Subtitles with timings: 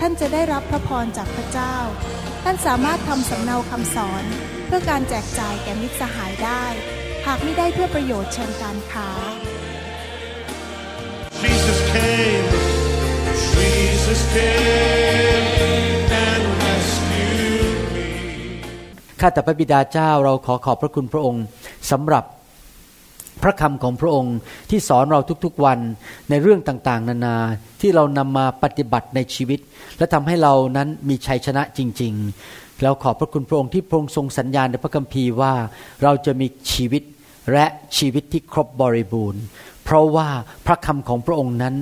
[0.00, 1.76] ท่านจะได้รับพระพรจากพระเจ้า
[2.44, 4.24] ท่านสามารถทำสำเนาคำสอน
[4.66, 6.64] เพื่อการแจกจ่ายแก่มิตรสหายได้
[7.26, 9.08] หากไม่ได้เพื่อประโยชน์เชิงการค้า
[11.42, 12.48] Jesus came,
[13.56, 15.46] Jesus came
[16.26, 18.08] and rescued me.
[19.20, 21.44] ข้าแต่พระบิดาเจ้าเราขอขอบพระคุณพระองค์
[21.90, 22.24] สำหรับ
[23.42, 24.36] พระคำของพระองค์
[24.70, 25.78] ที่สอนเราทุกๆวัน
[26.30, 27.36] ในเรื่องต่างๆ นานา
[27.80, 29.60] ที่เรานำมาปฏิบัติในชีวิต
[29.98, 32.12] และทำให้เรานั้นมีชัยชนะจริง
[32.46, 35.54] ๆ แล้วขอบพระคุณพระองค์ที่พระองค์ทรงสัญญาณในพระคัมภีร์ว่า
[36.02, 37.02] เราจะมีชีวิต
[37.52, 37.66] และ
[37.98, 39.42] ชีวิตที่ครบบริบูรณ์
[39.84, 40.28] เพราะว่า
[40.66, 41.74] พระคำของพระองค์นั้น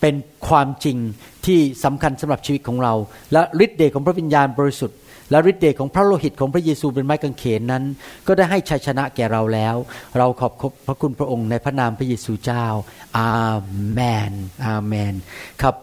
[0.00, 0.14] เป็น
[0.48, 0.98] ความจริง
[1.46, 2.94] ที่สำคัญสำหรับชีวิตของเรา
[3.32, 4.98] และฤทธิ์เดชของพระวิญญาณบริสุทธิ์
[5.30, 7.84] และฤทธิ์เดชของพระโลหิตของพระเยซูเป็นไม้กางเขนนั้น
[8.26, 9.74] ก็ได้ให้ชัยชนะแก่เราแล้ว
[10.18, 10.52] เราขอบ
[10.86, 12.66] พระคุณพระองค์ในพระนามพระเยซูเจ้า
[13.18, 13.32] อา
[13.92, 14.00] เม
[14.30, 14.32] น
[14.66, 15.14] อาเมน
[15.62, 15.74] ครับ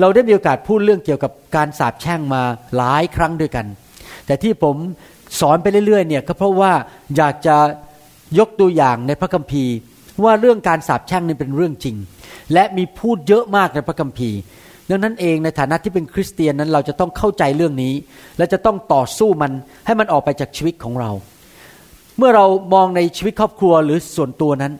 [0.00, 2.42] เราได้มีโอกาสพูดเรื่องเกี่ยวกับการสาปแช่งมา
[2.76, 3.66] หลายครั้งด้วยกัน
[4.26, 4.76] แต่ที่ผม
[5.40, 6.72] สอนไปเรื่อยๆเนี่ยก็เพราะว่า
[7.16, 7.56] อยากจะ
[8.38, 9.74] ยกตัวอย่างในพระคัมภีร์
[10.24, 11.96] ว่าเรื่องการสาปแช่งนี่เป็นเรื่องจริง
[12.52, 14.38] และมีพูดเยอะมากในพระคัมภีร์
[14.90, 17.94] ดังนั้นเองในฐานะที่เป็นคริสเตียนนั้นเราจะต้องเข้าใจเรื่องนี้
[18.38, 19.52] และจะต้องต่อสู้มัน
[19.86, 21.10] ให้มันออกไปจากชีวิตของเรา
[22.18, 24.72] เมื่อเรามองในชีวิตครอบครัวหรือส่วนตัวนั้น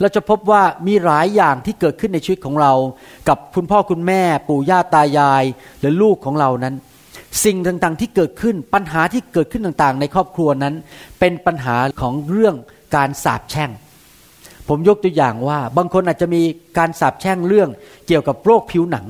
[0.00, 2.72] เราจะพบว่ามีหลายอย่างที่เกิดขึ้นในชีวิตของเรา
[3.28, 5.44] กับคุณพ่อคุณแม่ ปู่ย่าตายาย
[5.80, 6.74] หรือลูกของเรานั้น
[7.44, 10.74] สิ่งต่างๆที่เกิดขึ้นปัญหาที่เกิดขึ้นต่างๆ ในครอบครัวนั้น
[11.20, 12.54] เป็นปัญหาของเรื่อง
[12.96, 13.70] การสาปแช่ง
[14.68, 16.42] ผมยกตัวอย่างว่า บางคนอาจจะมี
[16.78, 17.68] การสาปแช่งเรื่อง
[18.06, 19.06] เกี่ยวกับโรคผิวหนัง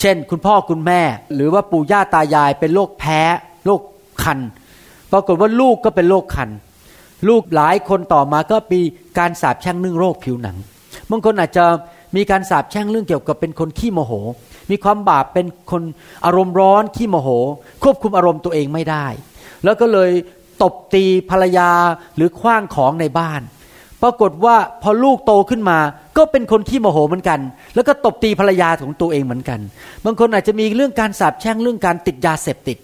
[0.00, 1.02] เช่น คุณพ่อคุณแม่
[1.34, 3.20] หรือว่าปู่ย่าตายายเป็นโรคแพ้
[3.66, 3.80] โรค
[4.22, 4.38] คัน
[5.12, 6.50] ปรากฏว่าลูกก็เป็นโรคคัน
[7.28, 8.80] ลูกหลายคนต่อมาก็มี
[9.18, 10.56] การสาปแช่งเรื่องโรคผิวหนัง
[11.10, 11.64] บางคนอาจจะ
[12.16, 14.12] มีการสาปแช่งเรื่องเกี่ยวกับเป็นคนขี้โมโห
[14.70, 15.82] มีความบาปเป็นคน
[16.24, 17.28] อารมณ์ร้อนขี้โมโห
[17.82, 19.06] ควบคุมอารมณ์ตัวเองไม่ได้
[19.64, 20.10] แล้วก็เลย
[20.62, 21.70] ตบตีภรรยา
[22.16, 23.40] หรือคว้างของในบ้าน
[24.02, 25.78] ปรากฏว่าพอลูกโตขึ้นมา
[26.16, 27.40] ก็เป็นคนขี้โมโหเหมือนกัน
[27.74, 29.60] แล้วก็ตบตีภรรยาของตัวเองเหมือนกัน
[30.04, 32.78] บางคนอาจจะมีเรื่องการสาปแช่งเรื่องการติดยาเสพติด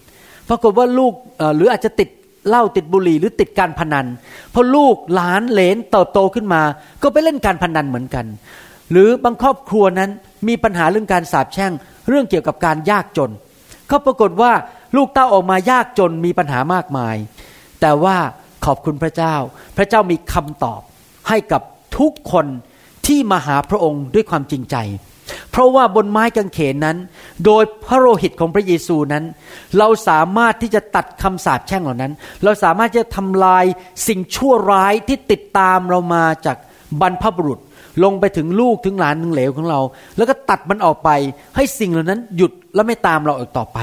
[0.48, 1.12] ปรากฏว่าลูก
[1.56, 2.08] หรืออาจจะติด
[2.48, 4.06] เหล้าติดบุหรี่หรือติดการพนัน
[4.54, 6.62] พอลูกหลานเหลนเติบโตขึ้นมา
[7.02, 8.26] ก็ไปเล่นการพนันเหมือนกัน
[8.90, 10.10] หรือบางครอบครัวนั้น
[10.48, 11.72] มีปัญหาเรื่องการสาปแช่ง
[12.08, 13.30] เรื่องเกี่ยวกับการยากจน
[13.90, 14.52] ก็ปรากฏว่า
[14.96, 17.16] ลูกเต้าออกมายากจนมีปัญหามากมาย
[17.80, 18.16] แต่ว่า
[18.66, 19.34] ขอบคุณพระเจ้า
[19.76, 20.80] พระเจ้ามีคำตอบ
[21.28, 21.62] ให้กับ
[21.98, 22.46] ทุกคน
[23.06, 24.76] ที่มาหาพระองค์ด้วยความจริงใจ
[25.50, 26.96] เพราะว่าบนไม้กางเขนนั้น
[27.44, 29.24] โดยพระโลหิตของพระเยซูนั้น
[29.78, 32.12] เราสามารถที่จะตัดคำสาปแช่งเหล่านั้น
[32.44, 33.64] เราสามารถจะทำลาย
[34.08, 36.56] สิ่งชั่วร้ายที่ติดตามเรามาจาก
[37.00, 37.58] บรรพบุรุษ
[38.04, 39.80] ลงไปถึงลูกถึงหลานถึงเหลวของเรา
[40.16, 41.10] แล้วก็ตัดมันออกไป
[41.56, 43.78] ให้สิ่งเหล่านั้นหยุดและไม่ตามเราอีกต่อไป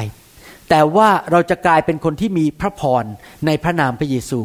[0.70, 3.04] แต่ว่าเราจะกลายเป็นคนที่มีพระพร
[3.46, 4.40] ในพระนามพระเยซู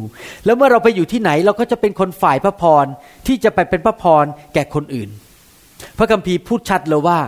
[0.45, 2.85] แล้วเมื่อเราไปอยู่ที่ไหนเราก็จะเป็นคนฝ่ายพระพร
[3.27, 5.09] ที่จะไปเป็นพระพรแก่คนอื่น
[5.97, 7.19] พระคัมภีร์พูดชัดเลยว่า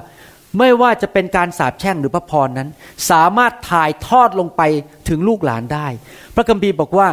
[0.60, 2.70] ไม่ว่าจะเป็นการสาปแช่งหรือพระพรนั้น
[3.10, 4.62] สามารถถ่ายทอดลงไป
[5.10, 5.88] ถึงลูกหลานได้
[6.36, 7.08] พระคัมภีร์บอกว่า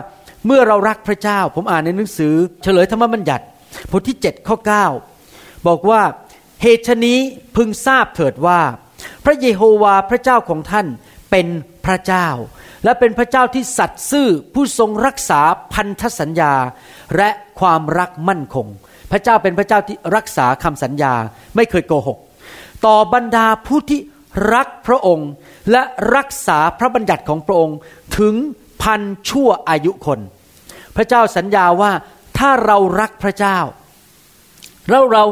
[0.46, 3.44] เมื่อเรารักพระเจ้า ผมอ่านในหนังสือ เฉลยธรรมบัญญัติ
[3.90, 4.56] บทที่7ข้อ
[5.12, 6.00] 9บอกว่า
[6.62, 7.18] เหตุชนี้
[7.56, 8.60] พึงทราบเถิดว่า
[9.24, 10.86] พระเยโฮวาพระเจ้าของท่าน
[11.30, 11.46] เป็น
[11.86, 12.28] พระเจ้า
[12.84, 15.40] และเป็นพระเจ้าที่สัตย์ซื่อผู้ทรงรักษา
[15.72, 16.54] พันธสัญญา
[17.16, 17.30] และ
[17.60, 18.66] ความรักมั่นคง
[19.10, 21.14] พระเจ้าเป็นพระเจ้าที่รักษาคำสัญญา
[21.56, 22.18] ไม่เคยโกหก
[22.86, 24.00] ต่อบรรดาผู้ที่
[24.54, 25.30] รักพระองค์
[25.70, 25.82] และ
[26.16, 27.76] รักษาพระบัญญัติของพระองค์
[28.18, 28.34] ถึง
[28.82, 30.20] พันชั่วอายุคน
[30.96, 31.92] พระเจ้าสัญญาว่า
[32.38, 33.58] ถ้าเรารักพระเจ้า
[34.90, 35.24] แล้วเรา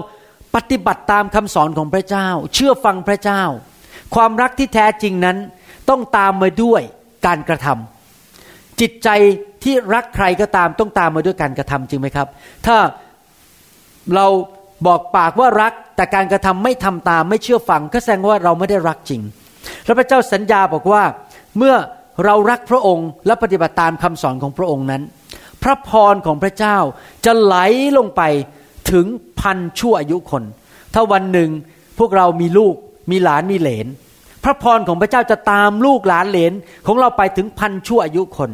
[0.54, 3.43] ปฏิบัติตามคำสอนของพระเจ้า เชื่อฟังพระเจ้า
[4.14, 5.37] ความรักที่แท้จริงนั้น
[5.90, 6.82] ต้องตามมาด้วย
[7.26, 9.08] การกระทำจิตใจ
[9.64, 12.28] ที่รักใครก็ตามต้องตามมาด้วยการกระทำจริงไหมครับ
[12.66, 12.76] ถ้า
[14.14, 14.26] เรา
[14.86, 19.20] บอกปากว่ารักแต่การกระทำไม่ทำตามไม่เชื่อฟังก็แสดงว่าเราไม่ได้รักจริง
[19.98, 21.02] พระเจ้าสัญญาบอกว่า
[21.58, 21.74] เมื่อ
[22.24, 25.02] เรารักพระองค์และปฏิบัติตามคำสอนของพระองค์นั้น
[25.62, 26.76] พระพรของพระเจ้า
[27.24, 27.56] จะไหล
[27.98, 28.22] ลงไป
[28.90, 29.06] ถึง
[29.40, 30.42] พันชั่วอายุคน
[30.94, 31.50] ถ้าวันหนึ่ง
[31.98, 32.74] พวกเรามีลูก
[33.10, 33.86] มีหลานมีเหลน
[34.46, 36.52] พระพรของพระเจ้าจะตามลูกหลานเหลน
[36.87, 38.50] ของเราไปถึงพันชั่วอายุคน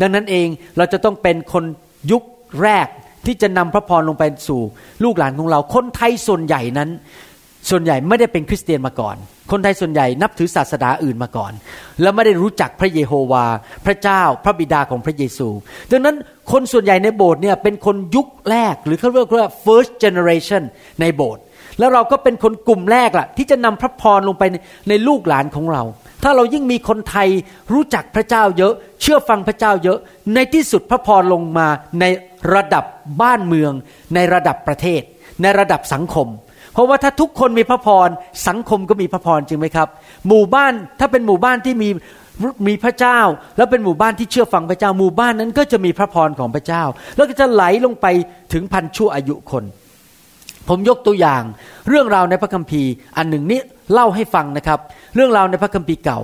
[0.00, 0.46] ดังนั้นเอง
[0.76, 1.64] เราจะต้องเป็นคน
[2.10, 2.22] ยุค
[2.62, 2.86] แรก
[3.26, 4.60] ที่จะนำพระพรลงไปสู่
[5.04, 6.90] ลูกหลานของเรา คนไทยส่วนใหญ่นั้น
[7.70, 9.16] ส่วนใหญ่ไม่ได้เป็นคริสเตียนมาก่อน
[9.50, 11.52] คนไทยส่วนใหญ่นับถือศาสนาอื่นมาก่อน
[12.02, 13.44] แล้วไม่ได้รู้จักพระเยโฮวา
[13.86, 15.48] พระเจ้าพระบิดาของพระเยซู
[15.90, 16.16] ดังนั้น
[16.52, 20.62] คนส่วนใหญ่ในโบสถ์เนี่ยเป็นคนยุคแรก หรือเขาเรียกว่า first generation
[21.00, 21.42] ในโบสถ์
[21.78, 24.56] แล้วเราก็เป็นคนกลุ่มแรกล่ะ ที่จะนำพระพรลงไปใน
[24.88, 25.82] ในลูกหลานของเรา
[26.22, 27.28] ถ้าเรายิ่งมีคนไทย
[27.72, 29.98] รู้จักพระเจ้าเยอะ เชื่อฟังพระเจ้าเยอะ
[30.34, 31.68] ในที่สุดพระพรลงมา
[32.00, 32.04] ใน
[32.54, 32.84] ระดับ
[33.22, 33.72] บ้านเมือง
[34.14, 35.02] ในระดับประเทศ
[35.42, 36.28] ในระดับสังคม
[36.72, 38.08] เพราะว่าถ้าทุกคนมีพระพร
[38.48, 39.88] สังคมก็มีพระพรจริงไหมครับ
[40.28, 41.88] หมู่บ้านถ้าเป็นหมู่บ้านที่มี
[42.68, 43.18] มีพระเจ้า
[43.56, 46.82] แล้วเป็นหมู่บ้านที่เชื่อฟังพระเจ้าหมู่บ้านนั้นก็จะมีพระพรของพระเจ้า
[47.16, 48.06] แล้วก็จะไหลลงไป
[48.52, 49.64] ถึงพันชั่วอายุคน
[50.68, 51.42] ผมยกตัวอย่าง
[51.88, 53.60] เรื่องราวในพระคัมภีร์ อันหนึ่งนี้
[53.92, 54.78] เล่าให้ฟังนะครับ
[55.14, 56.20] เรื่องราวในพระคัมภีร์เก่า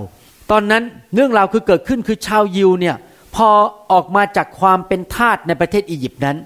[0.51, 0.83] ตอนนั้น
[1.15, 2.95] เรื่องราวคือเกิดขึ้นคือชาวยิวเนี่ย
[3.35, 3.49] พอ
[3.91, 6.37] ออกมาจากความเป็นทาสในประเทศอียิปต์นั้น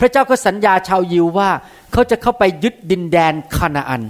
[0.00, 1.50] พระเจ้าก็สัญญาชาวยิวว่า
[1.92, 4.02] เขาจะเข้าไปยึดดินแดนคานาอัน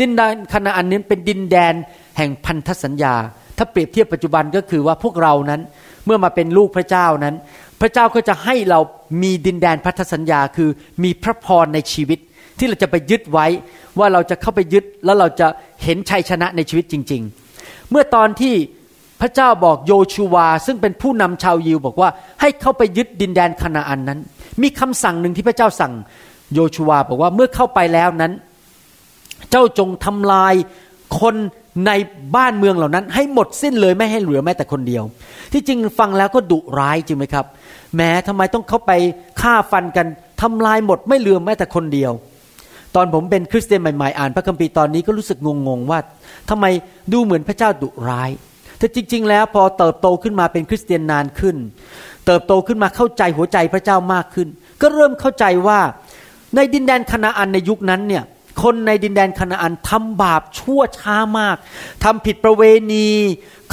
[0.00, 1.74] ดินแดนคานาอันนี้เป็นดินแดน
[2.16, 3.14] แห่งพันธสัญญา
[3.56, 5.60] ถ้าเปรียบเทียบปัจจุบันก็คือว่าพวกเรานั้น
[6.04, 7.34] เมื่อมาเป็นลูกพระเจ้านั้น
[7.80, 8.80] พระเจ้าก็จะให้เรา
[9.22, 10.68] มีดินแดนพันธสัญญาคือ
[11.02, 12.18] มีพระพรในชีวิต
[12.62, 13.46] ที่เราจะไปยึดไว้
[13.98, 15.46] ว่าเราจะเข้าไปยึดแล้วเราจะ
[15.84, 17.22] เห็นชัยชนะในชีวิตจริง
[17.56, 18.54] ๆ เมื่อตอนที่
[19.20, 22.08] พระเจ้าบอกโยชูวา ซึ่งเป็นผู้นำชาวยิวบอกว่า
[22.40, 24.20] ให้เข้าไปยึดดินแดนคานาอันนั้น
[24.62, 25.92] มีคำสั่งหนึ่งที่พระเจ้าสั่ง
[26.54, 28.32] โยชูวาบอกว่าเมื่อเข้าไปแล้วนั้น
[29.50, 30.54] เจ้าจงทำลาย
[31.20, 31.34] คน
[31.86, 31.90] ใน
[32.36, 35.04] บ้านเมืองเหล่านั้น ให้หมดสิ้นเลยไม่ให้เหลือแม้แต่คนเดียว
[35.52, 37.46] ที่จริงฟังแล้วก็ดุร้ายจริงไหมครับ
[37.96, 38.92] แม้ทำไมต้องเข้าไป
[39.40, 40.06] ฆ่าฟันกัน
[40.42, 42.12] ทำลายหมดไม่เหลือแม้แต่คนเดียว
[42.94, 45.98] ตอนผมเป็นคริสเตียนใหม่ๆอ่านพระคัมภีร์ตอนนี้ก็รู้สึกงงๆว่า
[46.50, 46.64] ทำไม
[47.12, 48.30] ดูเหมือนพระเจ้าดุร้าย
[48.78, 51.56] แต่จริง ๆ แล้วพอเติบโตขึ้นมาเป็นคริสเตียนนานขึ้น
[52.26, 54.48] เติบโตขึ้นมาเข้าใจหัวใจพระเจ้ามากขึ้น
[54.80, 55.80] ก็เริ่มเข้าใจว่า
[56.56, 58.24] ในดินแดนคณาอันในยุคนั้นเนี่ย
[58.62, 61.56] คนในดินแดนคณาอันทำบาปชั่วช้ามาก
[62.04, 62.62] ทำผิดประเว
[62.92, 63.08] ณี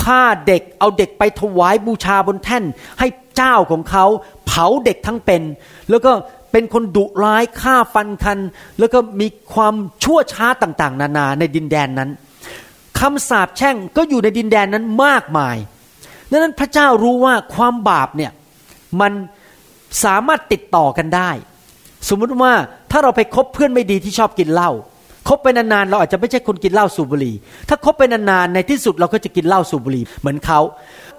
[0.04, 2.64] ฆ่าเด็กเอาเด็กไปถวายบูชาบนแท่น
[3.00, 3.08] ให้
[3.38, 4.06] เจ้าของเขา
[4.48, 5.42] เผาเด็กทั้งเป็น
[5.90, 6.12] แล้วก็
[6.52, 8.40] เป็นคนดุร้ายฆ่าฟันคัน
[8.80, 12.10] แล้วก็มีความชั่วช้าต่างๆ นานาในดินแดนนั้น
[13.00, 15.58] คำสาปแช่งก็อยู่ในดินแดนนั้นมากมาย
[16.32, 18.32] ดังนั้นพระเจ้ารู้ว่าความบาปเนี่ย
[19.02, 19.14] มัน
[20.04, 21.32] สามารถติดต่อกันได้
[22.10, 22.54] สมมุติว่า
[22.92, 24.72] ถ้าเราไปคบเพื่อนไม่ดีที่ชอบกินเหล้า
[25.28, 27.36] คบไปนานๆเราอาจจะไม่ใช่คนกินเหล้าสูบบุหรี่
[27.70, 30.60] ถ้าคบไปนานๆในที่สุดเราก็จะกินเหล้าสูบบุหรี่เหมือนเขา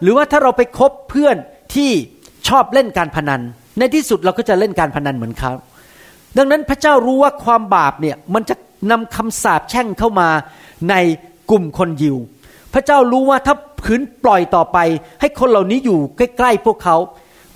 [0.03, 1.37] หรือว่าถ้าเราไปคบเพื่อน
[1.75, 1.91] ที่
[2.49, 3.41] ชอบเล่นการพนัน
[3.81, 5.53] ในที่สุดเราก็จะเล่นการพนันเหมือนเขา
[6.37, 8.55] ดังนั้นพระเจ้ารู้ว่าความบาปเนี่ยมันจะ
[8.91, 10.29] นำคำสาปแช่งเข้ามา
[10.91, 10.95] ใน
[11.51, 12.17] กลุ่มคนยิว
[12.75, 13.55] พระเจ้ารู้ว่าถ้า
[13.87, 14.79] ขืนปล่อยต่อไป
[15.21, 16.97] ให้คนเหล่านี้อยู่ใกล้ๆพวกเขา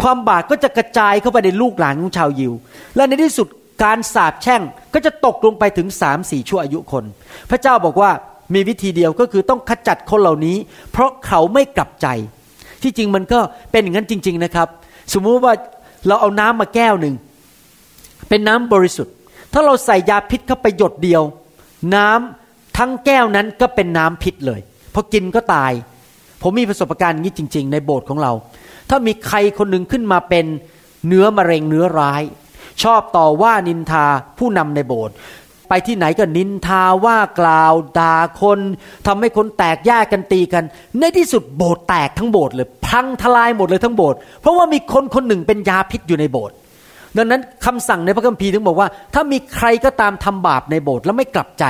[0.02, 2.52] ความบาปก็จะกระจายเข้าไปในลูกหลานของชาวยิว
[2.96, 3.48] และในที่สุด
[3.84, 4.62] การสาปแช่ง
[4.94, 7.04] ก็จะตกลงไปถึงสามสี่ชั่วอายุคน
[7.50, 8.10] พระเจ้าบอกว่า
[8.54, 10.56] มีวิธีเดียวก็คือต้องขจัดคนเหล่านี้
[10.92, 12.06] เพราะเขาไม่กลับใจ
[12.82, 13.40] ที่จริงมันก็
[13.70, 14.68] เป็นอย่างนั้นจริง ๆนะครับ
[15.12, 15.54] สมมุติว่า
[16.06, 17.14] เราเอาน้ำมาแก้วหนึ่ง
[18.28, 19.14] เป็นน้ำบริสุทธิ์
[19.52, 21.22] ถ้าเราใส่ยาพิษเข้าไปหยดเดียว
[21.94, 24.60] น้ำทั้งแก้วนั้นก็เป็นน้ำพิษเลย
[24.94, 25.72] พอกินก็ตาย
[26.42, 28.32] ผมมีประสบการณ์อย่างนี้จริง ๆ ในโบสถ์ของเรา
[28.90, 30.46] ถ้ามีใครคนหนึ่งขึ้นมาเป็น
[31.06, 32.22] เนื้อมะเร็งเนื้อร้าย
[32.82, 34.06] ชอบต่อว่านินทา
[34.38, 35.14] ผู้นำในโบสถ์
[35.68, 38.58] ไปที่ไหนก็นินทาว่ากล่าวด่าคน
[39.06, 40.64] ทำให้คนแตกแยกกันตีกัน
[40.98, 46.54] ในที่สุดโบสถ์แตกทั้งโบสถ์เลย พังทลายหมดเลยทั้งโบสถ์เพราะว่ามีคนคนหนึ่งเป็นยาพิษอยู่ในโบสถ์
[47.16, 51.64] ดังนั้นคำสั่งในพระคัมภีร์ถึงบอกว่า ถ้ามีใครก็ตามทำบาปในโบสถ์แล้วไม่กลับใจ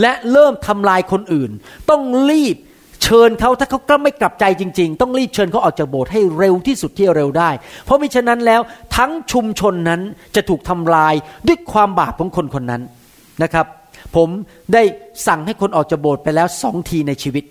[0.00, 1.50] และเริ่มทำลายคนอื่น
[1.90, 2.56] ต้องรีบ
[3.02, 7.50] เชิญเขาถ้าเขาก็ไม่กลับใจจริง ๆ ต้องรีบเชิญเขาออกจากโบสถ์ให้เร็วที่สุดที่เร็วได้
[7.84, 8.60] เพราะมิฉะนั้นแล้ว
[8.96, 10.00] ทั้งชุมชนนั้น
[10.34, 11.14] จะถูกทำลาย
[11.46, 12.82] ด้วยความบาปของคนคนนั้น
[13.42, 13.66] นะครับ
[14.16, 14.28] ผม
[14.74, 14.82] ได้
[15.26, 17.44] สั่งให้คนออกจากโบสถ์ไปแล้วสองทีในชีวิต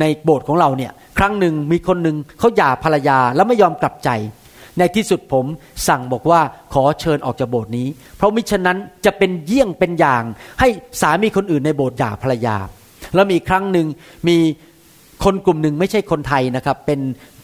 [0.00, 4.10] ในโบสถ์ของเราเนี่ย ครั้งหนึ่งมีคนหนึ่งเขาหย่าภรรยาแล้วไม่ยอมกลับใจ
[4.78, 5.46] ในที่สุดผม
[5.88, 6.40] สั่งบอกว่า
[6.74, 10.22] ขอเชิญออกจากโบสถ์นี้ เพราะมิฉะนั้นจะเป็นเยี่ยงเป็นอย่าง
[10.60, 10.68] ให้
[11.00, 12.56] สามีคนอื่นในโบสถ์หย่าภรรยา
[13.14, 13.86] แล้วมีครั้งหนึ่ง
[14.28, 14.36] มี
[15.24, 17.00] คนกลุ่มหนึ่งไม่ใช่คนไทยนะครับ เป็น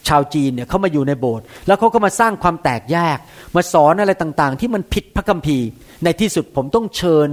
[0.07, 3.17] ชาวจีนเนี่ยเขามาอยู่ในโบสถ์แล้วเขาก็มาสร้างความแตกแยก
[3.55, 5.67] มาสอนอะไรต่างๆ ที่มันผิดพระคัมภีร์
[6.03, 7.27] ในที่สุดผมต้องเชิญ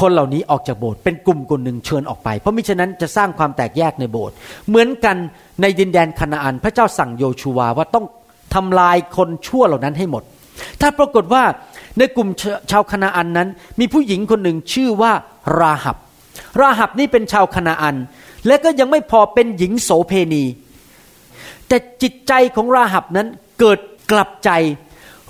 [0.00, 4.34] คนเหล่านี้ออกจากโบสถ์เป็นกลุ่มกลุ่มหนึ่งเชิญออกไป เพราะมิฉะนั้นจะสร้างความแตกแยกในโบสถ์
[4.68, 5.16] เหมือนกัน
[5.62, 8.06] ในดินแดนคานาอัน พระเจ้าสั่งโยชูวาว่าต้อง
[8.54, 10.22] ทำลายคนชั่วเหล่านั้นให้หมด
[10.80, 11.42] ถ้าปรากฏว่า
[11.98, 12.28] ในกลุ่ม
[12.70, 13.48] ชาวคานาอันนั้น
[13.80, 15.12] มีผู้หญิงคนหนึ่งชื่อว่า
[15.60, 15.96] ราหับ
[16.60, 17.96] ราหับนี่เป็นชาวคานาอัน
[18.46, 20.44] และก็ยังไม่พอเป็นหญิงโสเพณี
[21.68, 23.28] แต่จิตใจของราหับนั้น
[23.60, 23.78] เกิด
[24.10, 24.50] กลับใจ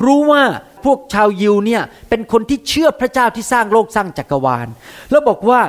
[0.04, 0.42] รู้ว่า
[0.85, 4.68] พวกชาวยิวเนี่ยเป็นคนที่เชื่อพระเจ้าที่สร้างโลกสร้างจักรวาล
[5.11, 5.61] แล้วบอกว่า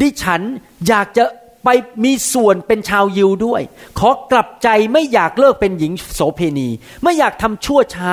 [0.00, 0.42] ดิฉัน
[0.88, 1.24] อยากจะ
[1.64, 1.68] ไป
[2.04, 3.62] มีส่วนเป็นชาวยิวด้วย
[3.98, 6.68] ขอกลับใจไม่อยากเลิกเป็นหญิงโสเพณี
[7.02, 8.12] ไม่อยากทำชั่วช้า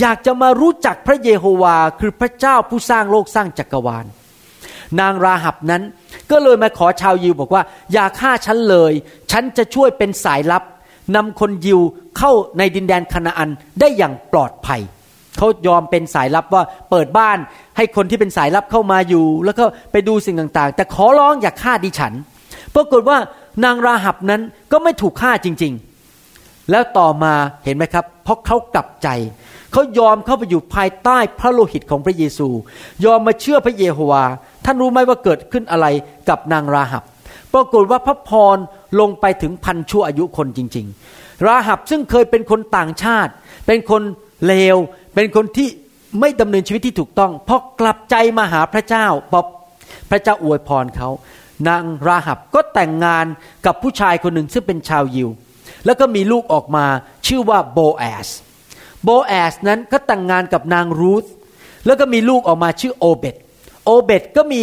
[0.00, 4.06] อยากจะมารู้จักพระเยโฮวา คือพระเจ้าผู้สร้างโลกสร้างจักรวาล
[5.00, 5.82] นางราหับนั้น
[6.30, 8.92] ก็เลยมาขอชาวยิวบอกว่า อย่าฆ่าฉันเลย
[9.30, 10.62] ฉันจะช่วยเป็นสายลับ
[11.16, 11.80] นำคนยิว
[12.18, 14.80] เข้าในดินแดนคานาอันได้อย่างปลอดภัย
[15.38, 17.38] เขายอมเป็นสายลับว่าเปิดบ้าน
[17.76, 22.12] ให้คนที่เป็นสายลับเข้ามาอยู่ แล้วก็ไปดูสิ่งต่างๆ แต่ขอร้องอย่าฆ่าดิฉัน
[22.74, 23.18] ปรากฏว่า
[23.64, 24.40] นางราหับนั้น
[24.72, 27.32] ก็ไม่ถูกฆ่าจริงๆ แล้วต่อมา
[27.64, 29.08] เห็นไหมครับ เพราะเขากลับใจ
[29.72, 32.48] เขายอมเข้าไปอยู่ภายใต้พระโลหิตของพระเยซู
[33.04, 34.24] ยอมมาเชื่อพระเยโฮวา
[34.70, 35.86] ท่านรู้ไหมว่าเกิดขึ้นอะไร
[36.28, 37.02] กับนางราหับ
[37.54, 38.56] ปรากฏว่าพระพร
[39.00, 43.32] ลงไปถึงพันชั่วอายุคนจริง ๆ ราหับซึ่งเคยเป็นคนต่างชาติ
[43.66, 44.02] เป็นคน
[44.46, 44.76] เลว
[45.14, 45.68] เป็นคนที่
[46.20, 49.40] ไม่ดำเนินชีวิตที่ถูกต้องพอกลับใจมาหาพระเจ้าพอ
[50.10, 51.08] พระเจ้าอวยพรเขา
[51.68, 53.26] นางราหับก็แต่งงาน
[53.66, 55.28] กับผู้ชายคนหนึ่งซึ่งเป็นชาวยิว
[55.86, 56.86] แล้วก็มีลูกออกมา
[57.26, 58.28] ชื่อว่าโบแอส
[59.04, 61.24] โบแอสนั้นก็แต่งงานกับนางรูธ
[61.86, 63.36] แล้วก็มีลูกออกมาชื่อโอเบต
[63.88, 64.62] โอเบตก็มี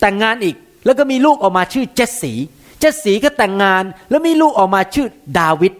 [0.00, 0.56] แต่งงานอีก
[0.86, 2.32] แล้วก็มีลูกออกมาชื่อเจสสี
[2.78, 5.06] เจสสีก็แต่งงานแล้วมีลูกออกมาชื่อ
[5.38, 5.72] ดาวิด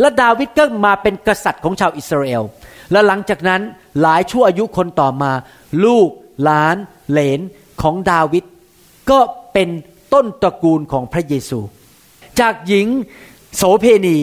[0.00, 2.42] และดาวิดก็มาเป็นกษัตริย์ของชาวอิสราเอล
[2.92, 3.60] และหลังจากนั้น
[4.00, 5.32] หลายชั่วอายุคนต่อมา
[5.84, 6.08] ลูก
[6.42, 6.76] หลาน
[7.10, 7.40] เหลน
[7.82, 8.44] ของดาวิด
[9.10, 9.18] ก็
[9.52, 9.68] เป็น
[10.12, 11.58] ต้นตระกูลของพระเยซู
[12.40, 12.86] จากหญิง
[13.56, 14.16] โสเพณี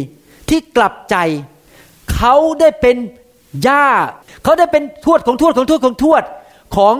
[0.50, 1.16] ที่กลับใจ
[2.14, 2.98] เขาได้เป็น
[3.68, 3.88] ย่า
[4.44, 6.24] เขาได้เป็นทวดของทวดของทวดของทวด
[6.76, 6.96] ของ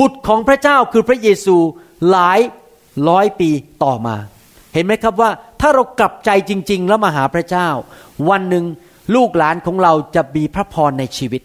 [0.00, 1.56] บุตรของพระเจ้าคือพระเยซู
[2.10, 2.40] หลาย
[3.08, 3.50] ร้อยปี
[3.84, 4.16] ต่อมา
[4.74, 5.30] เห็นไหมครับว่า
[5.60, 7.68] ถ้าเรากลับใจจริง ๆ แล้วมาหาพระเจ้า
[8.30, 8.64] วันหนึ่ง
[9.14, 11.42] ลูกหลานของเราจะมีพระพรในชีวิต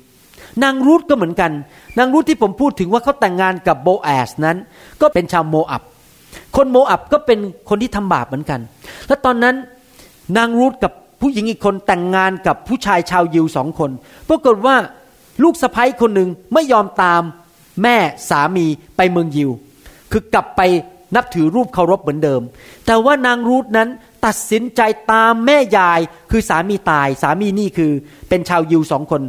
[0.63, 1.51] นางรูธก็เหมือนกัน
[1.97, 4.57] นางรูธที่ผมพูดถึงว่าเขาแต่งงานกับโบแอสนั้น
[5.01, 5.83] ก็เป็นชาวโมอับ
[6.55, 7.39] คนโมอับก็เป็น
[7.69, 8.59] คนที่ทำบาปเหมือนกัน
[9.07, 9.55] และตอนนั้น
[10.37, 13.91] นางรูธกับผู้หญิงอีกคนแต่งงานกับผู้ชายชาวยิวสองคน
[14.29, 14.75] ปรากฏว่า
[15.43, 17.21] ลูกสะพ้คนหนึ่งไม่ยอมตาม
[17.83, 17.97] แม่
[18.29, 18.65] สามี
[18.97, 19.49] ไปเมืองยิว
[20.11, 20.61] คือกลับไป
[21.15, 22.41] นับถือรูปเคารพเหมือนเดิม
[22.85, 23.89] แต่ว่านางรูธนั้น
[24.25, 24.81] ตัดสินใจ
[25.11, 25.99] ตามแม่ยาย
[26.31, 27.91] คือสามีตาย สามีนี่คือ
[28.29, 29.21] เป็นชาวยิวสองคน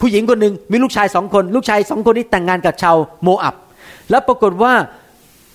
[0.00, 3.54] ผู้หญิงคนหนึ่งมีลูกชายสองคน ลูกชายสองคนนี้แต่งงานกับชาวโมอับ
[4.10, 4.74] แล้วปรากฏว่า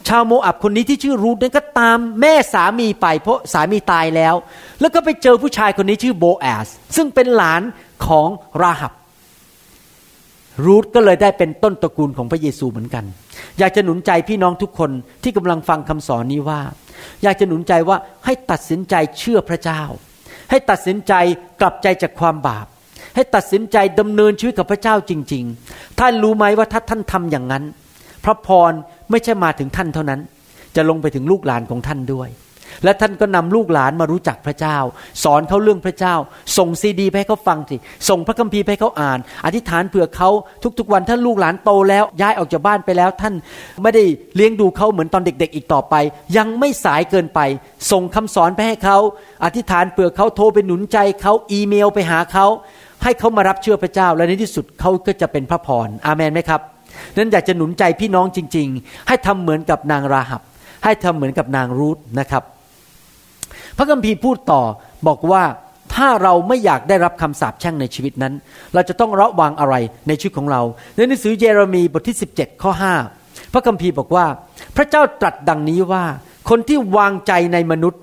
[0.07, 4.35] ชาวโมอับคนนี้ที่ชื่อรูธนั้นก็ตามแม่สามีไป เพราะสามีตายแล้ว
[4.79, 7.61] แล้วก็ไปเจอผู้ชายคนนี้ชื่อโบแอสซึ่งเป็นหลาน
[8.07, 8.27] ของ
[8.61, 8.91] ราหับ
[10.63, 13.05] รูธก็เลยได้เป็นต้นตระกูลของพระเยซูเหมือนกัน
[13.59, 14.91] อยากจะหนุนใจพี่น้องทุกคน
[15.23, 16.61] ที่กำลังฟังคำสอนนี้ว่า
[17.23, 19.81] อยากจะหนุนใจว่าให้ตัดสินใจเชื่อพระเจ้า
[20.49, 21.13] ให้ตัดสินใจ
[21.61, 22.65] กลับใจจากความบาป
[23.15, 27.63] ให้ตัดสินใจดำเนินชีวิตกับพระเจ้าจริง ๆ ท่านรู้ไหมว่าถ้าท่านทำอย่างนั้น
[28.25, 28.71] พระพร
[29.11, 30.19] ไม่ใช่มาถึงท่านเท่านั้น
[30.75, 32.29] จะลงไปถึงลูกหลานของท่านด้วย
[32.83, 34.77] และท่านก็นำลูกหลานมารู้จักพระเจ้า
[35.23, 36.15] สอนเขาเรื่องพระเจ้า
[36.57, 37.77] ส่งซีดีไปให้เขาฟังสิ
[38.09, 40.29] ส่งพระคัมภีร์ไปให้เขาอ่าน อธิษฐานเผื่อเขา
[40.79, 43.33] ทุกๆวันท่าลูกหลานโตแล้วย้ายออกจากบ้านไปแล้ว ท่าน
[43.83, 44.03] ไม่ได้
[44.35, 45.95] เลี้ยงดูเขาเหมือนตอนเด็ก ๆ อีกต่อไป
[46.37, 47.39] ยังไม่สายเกินไป
[47.91, 48.97] ส่งคำสอนไปให้เขา
[49.45, 52.45] อธิษฐานเผื่อเขาโทรไปหนุนใจเขาอีเมลไปหาเขา
[53.03, 56.61] ให้เขามารับเชื่อพระเจ้า และในที่สุดเขาก็จะเป็นพระพรอาเมนไหมครับ
[57.15, 60.41] นั้นอยากจะหนุนใจพี่น้องจริง ๆ ให้ทำเหมือนกับนางราหับ
[60.83, 62.43] ให้ทำเหมือนกับนางรูธนะครับ
[63.77, 64.61] พระคัมภีร์พูดต่อ
[65.07, 65.43] บอกว่า
[65.95, 68.33] ถ้าเราไม่อยากได้รับคำสาปแช่งในชีวิตนั้น
[68.73, 69.75] เราจะต้องระวังอะไร
[70.07, 70.61] ในชีวิตของเรา
[70.95, 72.71] ในหนังสือเยเรมีบทที่ 17 ข้อ
[73.13, 74.25] 5 พระคัมภีร์บอกว่า
[74.75, 76.05] พระเจ้าตรัสดังนี้ว่า
[76.49, 78.01] คนที่วางใจในมนุษย์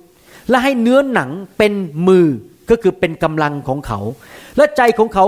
[0.50, 1.72] และให้เนื้อหนังเป็น
[2.08, 2.26] มือ
[2.70, 3.98] ก็คือเป็นกำลังของเขา
[4.56, 5.24] และใจของเขา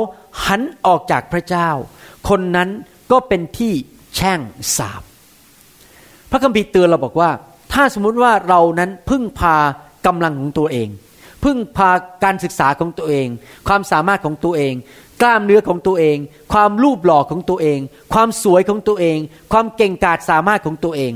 [0.46, 1.68] หันออกจากพระเจ้า
[2.28, 2.68] คนนั้น
[3.12, 3.72] ก็เป็นที่
[4.14, 4.40] แช่ง
[4.76, 5.02] สาบ
[6.30, 7.30] พระคัมภีร์เตือนเราบอกว่า
[7.72, 9.56] ถ้าสมมุติว่าเรานั้นพึ่งพา
[10.06, 10.88] กำลังของตัวเอง
[11.44, 11.90] พึ่งพา
[12.25, 13.26] การศึกษาของตัวเอง
[13.68, 14.75] ความสามารถของตัวเอง
[15.23, 16.16] กล้ามเนื้อของตัวเอง
[16.52, 17.78] ความรูปหล่อของตัวเอง
[18.14, 19.18] ความสวยของตัวเอง
[19.52, 21.12] ความเก่งกาจสามารถของตัวเอง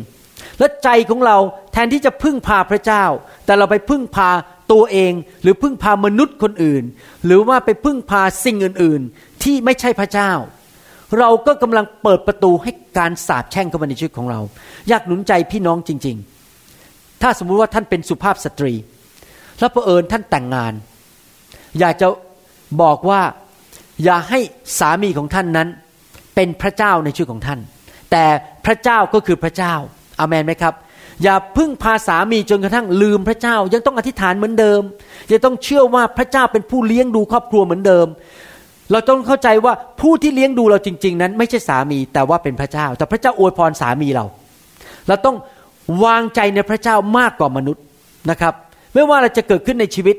[0.59, 1.37] และใจของเรา
[1.73, 3.05] แทนที่จะพึ่งพาพระเจ้า
[3.45, 4.31] แต่เราไปพึ่งพา
[4.73, 6.85] ตัวเอง หรือพึ่งพามนุษย์คนอื่น
[7.25, 10.31] หรือว่าไปพึ่งพาสิ่งอื่น ๆ ที่ไม่ใช่พระเจ้า
[11.19, 14.41] เราก็กำลังเปิดประตูให้การสาบแช่งเข้ามาในชีวิตของเรา
[14.89, 16.38] อยากหนุนใจพี่น้องจริง ๆ
[17.23, 18.75] ถ้าสมมุติว่าท่านเป็นสุภาพสตรี
[19.59, 20.73] แล้วเผอิญท่านแต่งงาน
[21.81, 22.09] อยากจะ
[22.83, 23.21] บอกว่า
[24.05, 24.41] อย่าให้
[24.79, 25.69] สามีของท่านนั้น
[26.35, 27.61] เป็นพระเจ้าในชีวิตของท่าน
[28.11, 28.25] แต่
[28.67, 29.75] พระเจ้าก็คือพระเจ้า
[30.19, 30.75] อามันไหมครับ
[31.23, 34.83] อย่าพึ่งพาสามีจนกระทั่งลืมพระเจ้า ยังต้องอธิษฐานเหมือนเดิม
[35.31, 38.07] ยังต้องเชื่อว่าพระเจ้าเป็นผู้เลี้ยงดูครอบครัวเหมือนเดิม
[38.93, 44.25] เราต้องเข้าใจว่าผู้ที่เลี้ยงดูเราจริง ๆ นั้น ไม่ใช่สามีแต่ว่าเป็นพระเจ้า แต่พระเจ้าอวยพรสามีเรา
[45.09, 45.37] เราต้อง
[46.05, 47.83] วางใจในพระเจ้ามากกว่ามนุษย์
[48.31, 48.55] นะครับ
[48.95, 50.17] ไม่ว่าอะไรจะเกิดขึ้นในชีวิต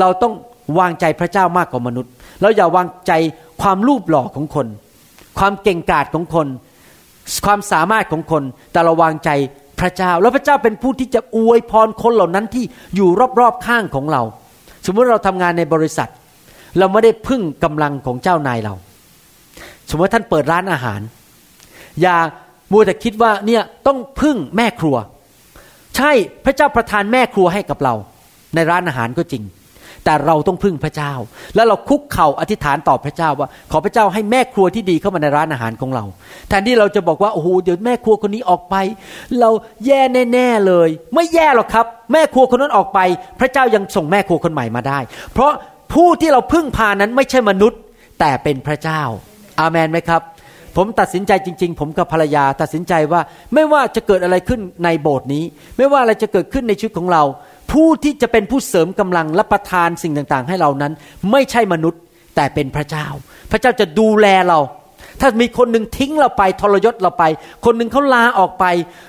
[0.00, 0.32] เราต้อง
[0.78, 2.10] วางใจพระเจ้ามากกว่ามนุษย์
[2.40, 3.12] เราอย่าวางใจ
[3.62, 4.66] ความรูปหล่อของคน
[5.38, 6.46] ความเก่งกาจของคน
[7.46, 9.30] ความสามารถของคน แต่เราวางใจ
[9.80, 12.64] พระเจ้า แล้วพระเจ้าเป็นผู้ที่จะอวยพรคนเหล่านั้นที่
[12.96, 13.08] อยู่
[13.40, 14.22] รอบๆข้างของเรา
[14.86, 16.10] สมมติเราทำงานในบริษัท
[16.78, 18.74] เราไม่ได้พึ่งกำลังของเจ้านายเรา
[19.90, 21.00] สมมติท่านเปิดร้านอาหาร
[22.02, 22.16] อย่า
[22.72, 24.96] มัวแต่คิดว่าเนี่ยต้องพึ่งแม่ครัว
[25.96, 26.12] ใช่
[26.44, 27.94] พระเจ้าประทานแม่ครัวให้กับเรา
[28.54, 29.44] ในร้านอาหารก็จริง
[30.04, 31.12] แต่เราต้องพึ่งพระเจ้า
[31.54, 36.04] แล้วเราคุกเข่าอธิษฐานต่อพระเจ้าว่า ขอพระเจ้าให้แม่ครัวที่ดีเข้ามาในร้านอาหารของเรา
[36.48, 38.74] แทนที่เราจะบอกว่าโอ้โหเดี๋ยวแม่ครัวคนนี้ออกไป
[39.40, 39.50] เรา
[39.86, 40.00] แย่
[40.32, 42.98] แน่ๆเลย ไม่แย่หรอกครับ แม่ครัวคนนั้นออกไป
[43.40, 44.98] พระเจ้ายังส่งแม่ครัวคนใหม่มาได้
[45.32, 45.52] เพราะ
[45.94, 47.80] ผู้ที่เราพึ่งพานั้นไม่ใช่มนุษย์
[48.20, 49.02] แต่เป็นพระเจ้า
[49.60, 50.22] อาเมนไหมครับ
[50.76, 53.20] ผมตัดสินใจจริง ๆ ผมกับภรรยาตัดสินใจว่า
[53.54, 55.44] ไม่ว่าจะเกิดอะไรขึ้นในโบสถ์นี้
[55.76, 57.22] ไม่ว่าอะไรจะเกิดขึ้นในชีวิตของเรา
[57.72, 60.92] ผู้ที่จะเป็นผู้เสริมกำลังและประทานสิ่งต่างๆ ให้เรานั้น
[61.30, 62.00] ไม่ใช่มนุษย์
[62.36, 63.06] แต่เป็นพระเจ้า
[63.50, 64.58] พระเจ้าจะดูแลเรา
[65.20, 67.24] ถ้ามีคนหนึ่งทิ้งเราไปทรยศเราไป
[67.64, 68.64] คนหนึ่งเขาลาออกไป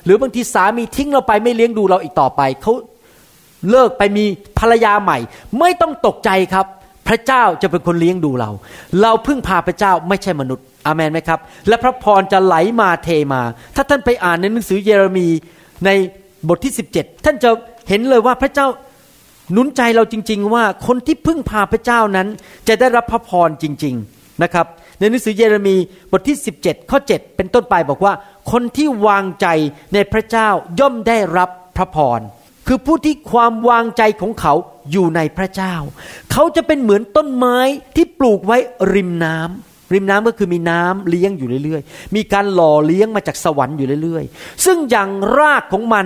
[0.06, 2.74] หรือบางทีสามีทิ้งเราไปไม่เลี้ยงดูเราอีกต่อไปเขา
[3.72, 4.26] เลิกไปมี
[4.60, 5.18] ภรรยาใหม่
[5.60, 6.66] ไม่ต้องตกใจครับ
[7.08, 8.52] พระเจ้าจะเป็นคนเลี้ยงดูเรา
[9.02, 13.42] เราพึ่งพาพระเจ้าไม่ใช่มนุษย์อามนไหมครับ และพระพรจะไหลมาเทมา
[13.76, 15.28] ถ้าท่านไปอ่านในหนังสือเยเรมี
[15.86, 15.90] ใน
[16.50, 17.50] บทที่ 17 ท่านจะ
[17.90, 18.68] เห็นเลยว่าพระเจ้า
[19.54, 22.28] หนุนใจเราจริง ๆ ว่าคนที่พึ่งพาพระเจ้านั้น
[22.68, 24.66] จะได้รับพระพรจริง ๆนะครับ
[25.00, 25.76] ในหนังสือเยเรมี
[26.12, 28.14] บทที่ 17 ข้อ 7 เป็นต้นไปบอกว่า
[28.52, 29.48] คนที่วางใจ
[29.94, 32.20] ในพระเจ้าย่อมได้รับพระพร
[32.68, 34.54] คือผู้ที่ความวางใจของเขา
[34.92, 35.76] อยู่ในพระเจ้า
[36.32, 37.58] เขาจะเป็นเหมือนต้นไม้
[37.96, 38.58] ที่ปลูกไว้
[38.94, 46.06] ริมน้ำริมน้ำก็คือมีน้ำเลี้ยงอยู่เรื่อยๆ มีการหล่อเลี้ยงมาจากสวรรค์อยู่เรื่อยๆ ซึ่งอย่างรากของมัน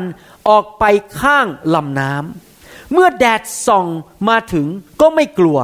[0.50, 0.84] ออกไป
[1.20, 3.88] ข้างลำน้ำเมื่อแดดส่อง
[4.30, 4.68] มาถึง
[5.02, 5.58] ก็ไม่กลัว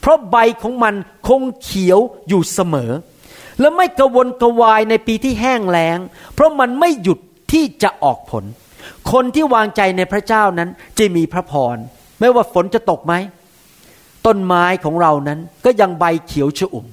[0.00, 0.94] เพราะใบของมัน
[1.28, 2.92] คงเขียวอยู่เสมอ
[3.60, 5.98] และไม่กระวนกระวายในปีที่แห้งแล้ง
[6.34, 7.18] เพราะมันไม่หยุด
[7.52, 8.44] ที่จะออกผล
[9.12, 11.76] คนที่วางใจในพระเจ้านั้นจะมีพระพร
[12.20, 13.14] ไม่ว่าฝนจะตกไหม
[14.26, 16.86] ต้นไม้ของเรานั้นก็ยังใบเขียวชอุ่ม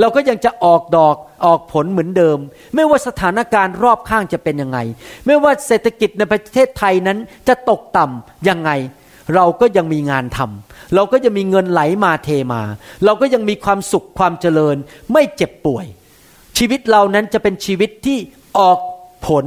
[0.00, 2.38] เราก็ยังจะออกดอกออกผลเหมือนเดิม
[2.74, 4.78] ไม่ว่าสถานการณ์รอบข้างจะเป็นยังไง
[5.26, 8.70] ไม่ว่าเศรษฐกิจในประเทศไทยนั้นจะตกต่ำยังไง
[9.34, 12.62] เราก็ยังมีงานทำเราก็จะมีเงินไหลมาเทมา
[13.04, 14.76] เราก็ยังมีความสุขความเจริญ
[15.12, 15.86] ไม่เจ็บป่วย
[16.58, 18.18] ชีวิตเรานั้นจะเป็นชีวิตที่
[18.58, 18.78] ออก
[19.26, 19.44] ผล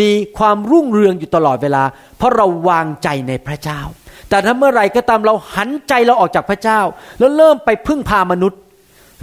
[0.00, 1.82] มีความรุ่งเรืองอยู่ตลอดเวลา
[2.16, 3.80] เพราะเราวางใจในพระเจ้า
[4.28, 6.80] แต่ถ้าเมื่อไหร่ก็ตามเราหันใจเราออกจากพระเจ้า
[7.18, 8.60] แล้วเริ่มไปพึ่งพามนุษย์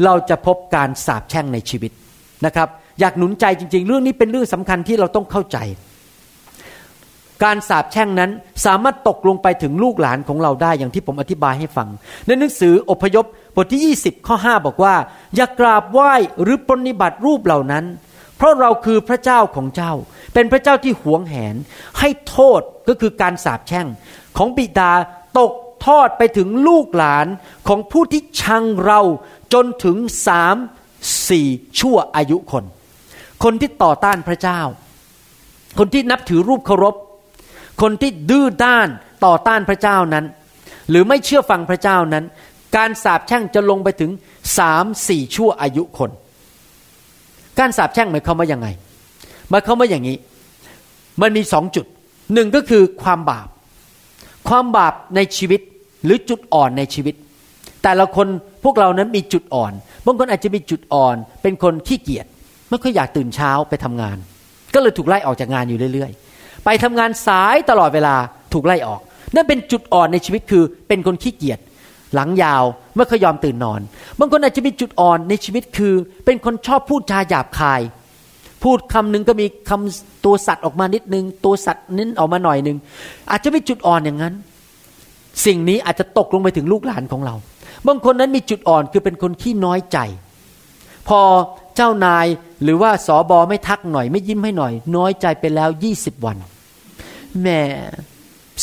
[0.06, 1.92] เราจะพบการสาปแช่งในชีวิต
[2.46, 2.68] นะครับ
[3.00, 5.58] อยากหนุนใจจริง ๆ เรื่องนี้เป็นเรื่องสำคัญที่เราต้องเข้าใจ
[7.44, 8.32] การสาปแช่งนั้น
[8.66, 11.88] สามารถตกลงไปถึงลูกหลานของเราได้อย่างที่ผมอธิบายให้ฟัง
[12.26, 14.96] ในหนังสืออพยพบทที่ 20 ข้อ 5 บอกว่า
[15.36, 17.86] อย่ากราบไหว้หรือปรนิบัติรูปเหล่านั้น
[18.38, 19.94] เพราะเราคือพระเจ้าของเจ้า
[20.34, 21.56] เป็นพระเจ้าที่หวงแหน
[22.00, 23.88] ให้โทษก็คือการสาปแช่ง
[24.38, 24.91] ของบิดา
[25.38, 25.54] ตก
[25.86, 27.28] ทอดไปถึงลูกหลาน
[27.67, 29.02] ของผู้ที่ชังเรา
[29.54, 30.56] จนถึงสาม
[31.30, 31.48] สี่
[31.80, 32.65] ชั่วอายุคน
[33.43, 34.62] คนที่ต่อต้านพระเจ้า
[35.80, 36.96] คนที่นับถือรูปเคารพ
[37.82, 38.88] คนที่ดื้อด้าน
[39.26, 40.26] ต่อต้านพระเจ้านั้น
[40.89, 42.26] หรือไม่เชื่อฟังพระเจ้านั้น
[42.76, 44.12] การสาปแช่งจะลงไปถึง
[44.58, 46.12] สามสี่ชั่วอายุคน
[47.60, 48.67] การสาปแช่งหมายความว่ายังไง
[49.49, 50.17] หมายความว่าอย่างนี้
[51.21, 51.86] มันมีสองจุด
[52.34, 53.47] หนึ่งก็คือความบาป
[54.47, 55.62] ความบาปในชีวิต
[56.06, 57.15] หรือจุดอ่อนในชีวิต
[57.84, 58.27] แต่ละคน
[58.63, 59.71] พวกเรานั้นมีจุดอ่อน
[60.06, 62.25] บางคนอาจจะมีจุดอ่อน เป็นคนขี้เกียจ
[62.69, 64.17] ไม่ค่อยอยากตื่นเช้าไปทำงาน
[64.73, 68.15] ก็เลยถูกไล่ออกจากงานอยู่เรื่อยๆ ไปทำงานสายตลอดเวลา
[68.53, 69.01] ถูกไล่ออก
[69.36, 71.60] นั่นเป็นจุดอ่อนในชีวิตคือเป็นคนขี้เกียจ
[72.15, 72.63] หลังยาว
[72.95, 73.82] ไม่ค่อยยอมตื่นนอน
[74.19, 75.93] บางคนอาจจะมีจุดอ่อนในชีวิตคือ
[76.25, 77.82] เป็นคนชอบพูดจาหยาบคาย
[78.63, 82.78] พูดคำหนึ่งก็มีคำตัวสัตว์ออกมานิดนึง ตัวสัตว์นิ้นออกมาหน่อยหนึ่ง
[83.32, 84.34] อาจจะมีจุดอ่อนอย่างนั้น
[85.45, 87.36] สิ่งนี้อาจจะตกลงไปถึงลูกหลานของเรา
[87.88, 89.97] บางคนนั้นมีจุดอ่อนคือเป็นคนขี้น้อยใจ
[91.08, 91.19] พอ
[91.76, 92.26] เจ้านาย
[92.63, 96.38] หรือว่าสอบอไม่ทักหน่อย ไม่ยิ้มให้หน่อย น้อยใจไปแล้วยี่สิบวัน
[97.41, 97.62] แม่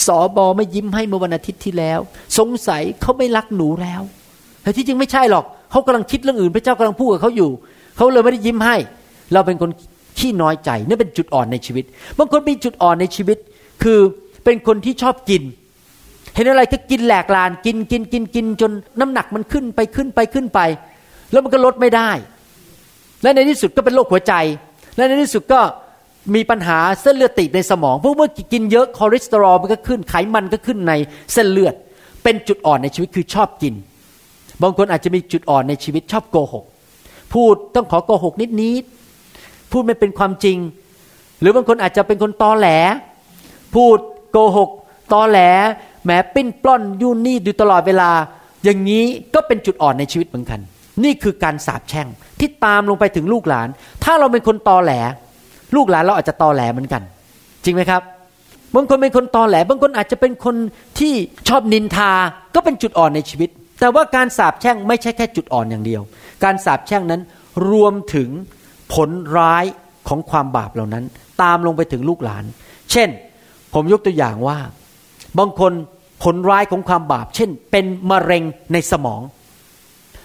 [0.06, 1.98] สอบอไม่ยิ้มให้เมื่อวันอาทิตย์ที่แล้ว
[2.38, 4.02] สงสัยเขาไม่รักหนูแล้ว
[4.62, 7.50] แต่ที่จริงไม่ใช่หรอกเขากำลังคิดเรื่องอื่น พระเจ้ากำลังพูดกับเขาอยู่
[7.96, 8.76] เขาเลยไม่ได้ยิ้มให้
[9.32, 9.70] เราเป็นคน
[10.20, 11.84] ขี้น้อยใจนี่เป็นจุดอ่อนในชีวิต
[12.18, 13.38] บางคนมีจุดอ่อนในชีวิต
[13.82, 13.98] คือ
[14.44, 15.42] เป็นคนที่ชอบกิน
[16.34, 20.60] เห็นอะไรก็กินแหลกลานกินกินกินกินจนน้ำหนักมันขึ้นไปขึ้นไปขึ้นไป
[21.32, 22.10] แล้วมันก็ลดไม่ได้
[23.22, 24.34] และในที่สุดก็เป็นโรคหัวใจ
[24.96, 25.60] และในที่สุดก็
[26.34, 30.92] มีปัญหาเส้นเลือดตีบในสมองเพราะเมื่อกินเยอะคอเลสเตอรอลมันก็ขึ้นไขมันก็ขึ้นใน
[31.32, 31.74] เส้นเลือด
[32.22, 33.74] เป็นจุดอ่อนในชีวิตคือชอบกิน
[34.62, 36.64] บางคนอาจจะมีจุดอ่อนในชีวิตชอบโกหก
[37.32, 38.84] พูดต้องขอโกหกนิดนิด
[39.72, 40.58] พูดไม่เป็นความจริง
[41.40, 42.68] หรือบางคนอาจจะเป็นคนตอแหล
[43.74, 43.98] พูด
[44.32, 44.70] โกหก
[45.12, 45.38] ตอแหล
[46.04, 48.10] แหมปิ้นปล้อนยุ่นนี่อยู่ตลอดเวลา
[48.64, 49.04] อย่างนี้
[49.34, 50.60] ก็เป็นจุดอ่อนในชีวิตเหมือนกัน
[51.04, 52.08] นี่คือการสาปแช่ง
[52.40, 53.68] ที่ตามลงไปถึงลูกหลาน
[54.04, 54.92] ถ้าเราเป็นคนตอแหล
[55.76, 57.02] ลูกหลานเราอาจจะตอแหลเหมือนกัน
[57.64, 58.02] จริงไหมครับ
[58.74, 60.56] บางคนเป็นคนตอแหลบางคนอาจจะเป็นคน
[60.98, 61.14] ที่
[61.48, 62.12] ชอบนินทา
[62.54, 66.02] ก็เป็นจุดอ่อนในชีวิต แต่ว่าการสาปแช่งไม่ใช่แค่จุดอ่อนอย่างเดียว
[66.44, 67.22] การสาปแช่งนั้น
[67.70, 68.28] รวมถึง
[68.94, 69.64] ผลร้าย
[70.08, 71.04] ของความบาปเหล่านั้น
[71.42, 72.44] ตามลงไปถึงลูกหลาน
[72.92, 73.08] เช่น
[73.74, 74.58] ผมยกตัวอย่างว่า
[75.38, 75.72] บางคน
[76.22, 79.20] ผลร้ายของความบาป เช่น เป็นมะเร็งในสมอง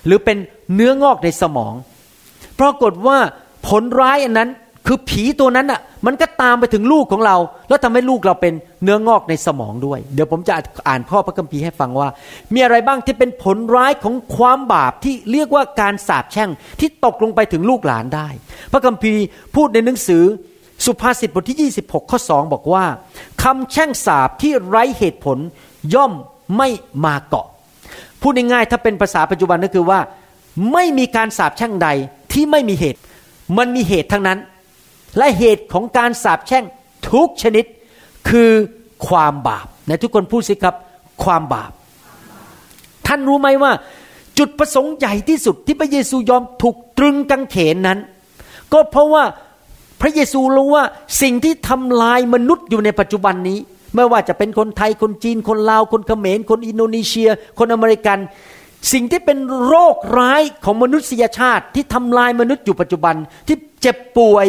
[0.05, 0.37] หรือเป็น
[0.73, 1.73] เนื้องอกในสมอง
[2.59, 3.17] ปรากฏว่า
[3.67, 4.49] ผลร้ายอันนั้น
[4.87, 7.37] คือผีตัวนั้นอะมันก็ตามไปถึงลูกของเรา
[7.69, 10.53] แล้วทำให้ลูกเราเป็นเนื้องอกในสมองด้วย เดี๋ยวผมจะ
[10.87, 12.09] อ่านข้อพระคัมภีร์ให้ฟังว่า
[12.53, 18.27] มีอะไรบ้างที่เป็นผลร้ายของความบาปที่เรียกว่าการสาปแช่งที่ตกลงไปถึงลูกหลานได้
[18.71, 19.21] พระคัมภีร์
[19.55, 20.23] พูดในหนังสือ
[20.85, 22.85] สุภาษิตบทที่ 26 ข้อ 2 บอกว่า
[23.43, 25.37] คำแช่งสาปที่ไร้เหตุผล
[25.93, 26.13] ย่อม
[26.57, 26.69] ไม่
[27.05, 27.47] มาเกาะ
[28.21, 29.99] พูดง่ายๆถ้าเป็นภาษาปัจจุบันก็คือว่า
[30.73, 31.89] ไม่มีการสาปแช่งใด
[32.33, 32.99] ที่ไม่มีเหตุ
[33.57, 34.39] มันมีเหตุทั้งนั้น
[35.17, 36.63] และเหตุของการสาปแช่ง
[37.11, 37.65] ทุกชนิด
[38.29, 38.51] คือ
[39.07, 40.75] ความบาปในทุกคนพูดสิครับ
[41.23, 41.71] ความบาป
[43.07, 43.71] ท่านรู้ไหมว่า
[44.37, 47.99] จุดประสงค์ใหญ่ที่สุดที่พระเยซูยอมถูกตรึงกางเขนนั้น
[48.73, 49.23] ก็เพราะว่า
[50.01, 50.83] พระเยซูรู้ว่า
[51.21, 53.59] สิ่งที่ทำลายมนุษย์อยู่ในปัจจุบันนี้
[53.95, 58.17] ไม่ว่าจะเป็นคนไทยคนจีนคนลาวคนเขมร คนอินโดนีเซีย คนอเมริกัน
[58.93, 63.15] สิ่งที่เป็นโรคร้ายของมนุษยชาติที่ทำลายมนุษย์อยู่ปัจจุบัน
[63.47, 64.45] ที่เจ็บป่วย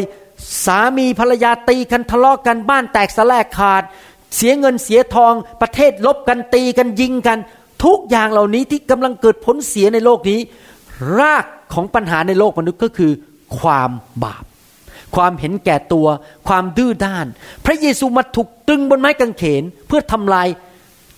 [0.64, 3.82] สามีภรรยาตีกันทะเลาะกกันบ้านแตกสลายขาด
[4.36, 7.38] เสียเงินเสียทอง ประเทศลบกันตีกันยิงกัน
[7.84, 10.40] ทุกอย่างเหล่านี้ที่กำลังเกิดผลเสียในโลกนี้
[11.18, 11.44] ราก
[11.74, 13.12] ของปัญหาในโลกมนุษย์ก็คือ
[13.58, 13.90] ความ
[14.24, 14.44] บาป
[15.16, 16.06] ความเห็นแก่ตัว
[16.48, 17.26] ความดื้อด้าน
[17.64, 20.48] พระเยซูมาถูกตรึงบนไม้กางเขนเพื่อทำลาย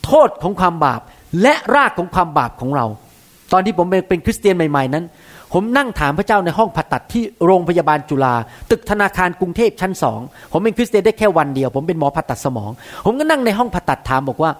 [0.04, 1.00] โทษของความบาป
[1.42, 2.86] และรากของความบาปของเรา
[3.52, 5.04] ตอนที่ผมเป็นคริสเตียนใหม่ ๆ นั้น
[5.52, 8.34] ผมนั่งถามพระเจ้าในห้องผ่าตัดที่โรงพยาบาลจุฬา
[8.70, 10.20] ตึกธนาคารกรุงเทพชั้นสอง
[10.52, 12.70] ผมเป็นคริสเตียนได้แค่วันเดียว ผมเป็นหมอผ่าตัดสมอง
[13.06, 14.50] ผมก็นั่งในห้องผ่าตัดถามบอกว่า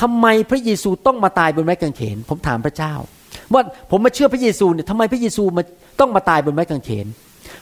[0.00, 2.94] ทำไมพระเยซูต้องมาตายบนไม้กางเขน ผมถามพระเจ้า
[3.52, 5.62] ว่าผมมาเชื่อพระเยซูเนี่ยทำไมพระเยซูมา
[6.00, 7.06] ต้องมาตายบนไม้กางเขน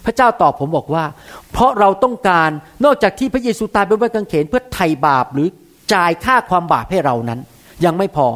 [0.07, 1.05] พระเจ้าตอบผมบอกว่า
[1.53, 2.51] เพราะเราต้องการ
[2.85, 5.49] นอกจากที่พระเยซูตายบนไม้กางเขน เพื่อไถ่บาปหรือ
[5.95, 7.41] จ่ายค่าความบาปให้เรานั้น
[7.85, 8.27] ยังไม่พอ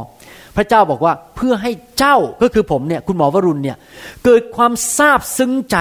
[0.57, 3.77] พระเจ้าบอกว่าเพื่อให้เจ้าก็คือผมเนี่ยคุณหมอวรุณเนี่ย
[4.25, 5.77] เกิดความซาบซึ้งใจ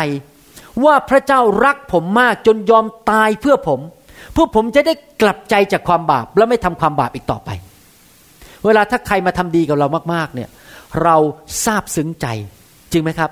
[0.86, 3.80] ว่าพระเจ้ารักผมมากจนยอมตายเพื่อผม
[4.34, 7.50] เพื่อผมจะได้กลับใจจากความบาปและไม่ทำความบาปอีกต่อไป
[8.66, 10.50] เวลาถ้าใครมาทำดีกับเรามากๆเนี่ย
[11.04, 11.16] เรา
[11.64, 12.28] ซาบซึ้งใจ
[12.92, 13.32] จริงไหมครับ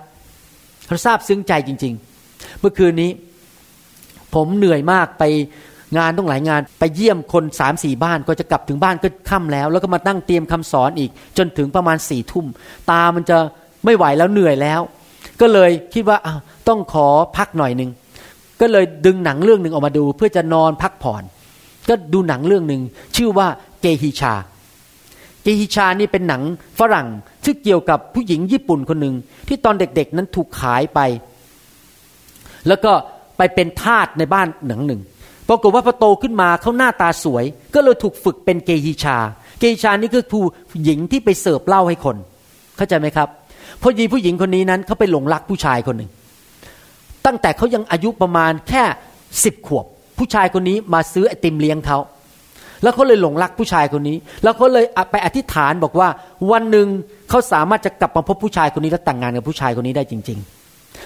[0.88, 1.94] เราซาบซึ้งใจจริง
[2.28, 3.12] ๆ เมื่อคืนนี้
[4.36, 5.24] ผมเหนื่อยมากไป
[5.98, 12.46] งานต้องหลายงานไปเยี่ยมคนสามสี่บ้านก็จะกลับถึงบ้านก็ค่ำแล้ว แล้วก็มาตั้งเตรียมคำสอนอีก จนถึงประมาณสี่ทุ่ม
[12.92, 13.38] ตามันจะ
[13.86, 14.82] ไม่ไหวแล้วเหนื่อยแล้ว
[15.42, 17.92] ก็เลยคิดว่าอ้าวต้องขอพักหน่อยหนึ่ง
[18.62, 21.24] ก็เลยดึงหนังเรื่องหนึ่งออกมาดู เพื่อจะนอนพักผ่อน
[21.90, 22.82] ก็ดูหนังเรื่องหนึ่ง
[23.16, 23.48] ชื่อว่า
[23.82, 24.34] เกฮิชา
[25.44, 26.42] เกฮิชานี่เป็นหนัง
[26.80, 27.08] ฝรั่ง
[27.44, 29.16] ที่เกี่ยวกับผู้หญิงญี่ปุ่นคนหนึ่ง
[29.48, 31.00] ที่ตอนเด็กๆนั้นถูกขายไป
[32.68, 32.92] แล้วก็
[33.38, 35.02] ไปเป็นทาสในบ้านหนังหนึ่ง
[35.50, 39.18] ปรากฏว่าพอโตขึ้นมาเขาหน้าตาสวย ก็เลยถูกฝึกเป็นเกฮิชา
[39.60, 40.44] เกฮิชานี่คือผู้
[40.84, 42.16] หญิงที่ไปเสิร์ฟเหล้าให้คน
[42.78, 43.28] เข้าใจไหมครับ
[43.82, 46.10] พอยีผู้หญิงคนนี้นั้นเขาไปหลงรักผู้ชายคนหนึ่ง
[47.26, 48.84] ตั้งแต่เขายังอายุประมาณแค่
[49.44, 49.86] สิบขวบ
[50.18, 51.98] ผู้ชายคนนี้มาซื้อไอติมเลี้ยงเขา
[52.84, 56.08] แล้วเขาเลยหลงรักผู้ชายคนนี้ แล้วเขาเลยไปอธิษฐานบอกว่า
[56.52, 56.88] วันหนึ่ง
[57.30, 60.61] เขาสามารถจะกลับมาพบผู้ชายคนนี้แล้วแต่งงานกับผู้ชายคนนี้ได้จริง ๆ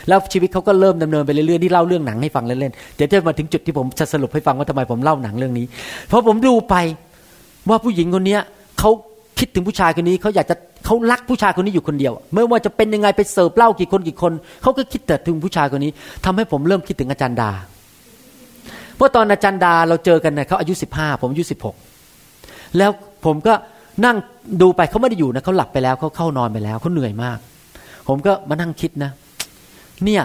[0.07, 5.65] แล้วชีวิตเขาก็เริ่มดำเนินไปเรื่อยๆที่เล่าเรื่องหนังให้ฟังเล่นๆเดี๋ยวจะมาถึงจุดที่ผมจะสรุปให้ฟังว่าทำไมผมเล่าหนังเรื่องนี้
[6.07, 6.75] เพราะผมดูไป
[7.69, 8.37] ว่าผู้หญิงคนนี้
[8.79, 8.91] เขา
[9.39, 10.55] คิดถึงผู้ชายคนนี้เขาอยากจะ
[10.85, 15.91] เขารักผู้ชายคนนี้อยู่คนเดียวไม่ว่าจะเป็นยังไงไปเสิร์ฟเหล้ากี่คนกี่คนเขาก็คิดแต่ถึงผู้ชายคนนี้
[16.25, 17.51] ทำให้ผมเริ่มคิดถึงอาจารย์ดา
[18.95, 21.75] เพราะตอนอาจารย์ดาเราเจอกันเนี่ยเขาอายุสิบห้าผมอายุสิบหก
[22.77, 22.91] แล้ว
[23.25, 23.53] ผมก็
[24.05, 24.15] นั่ง
[24.61, 27.37] ดูไปเขาไม่ได้อยู่นะเขาหลับไปแล้วเขาเข้านอนไปแล้วเขาเหนื่อยมาก
[28.07, 29.11] ผมก็มานั่งคิดนะ
[30.05, 30.23] เนี่ย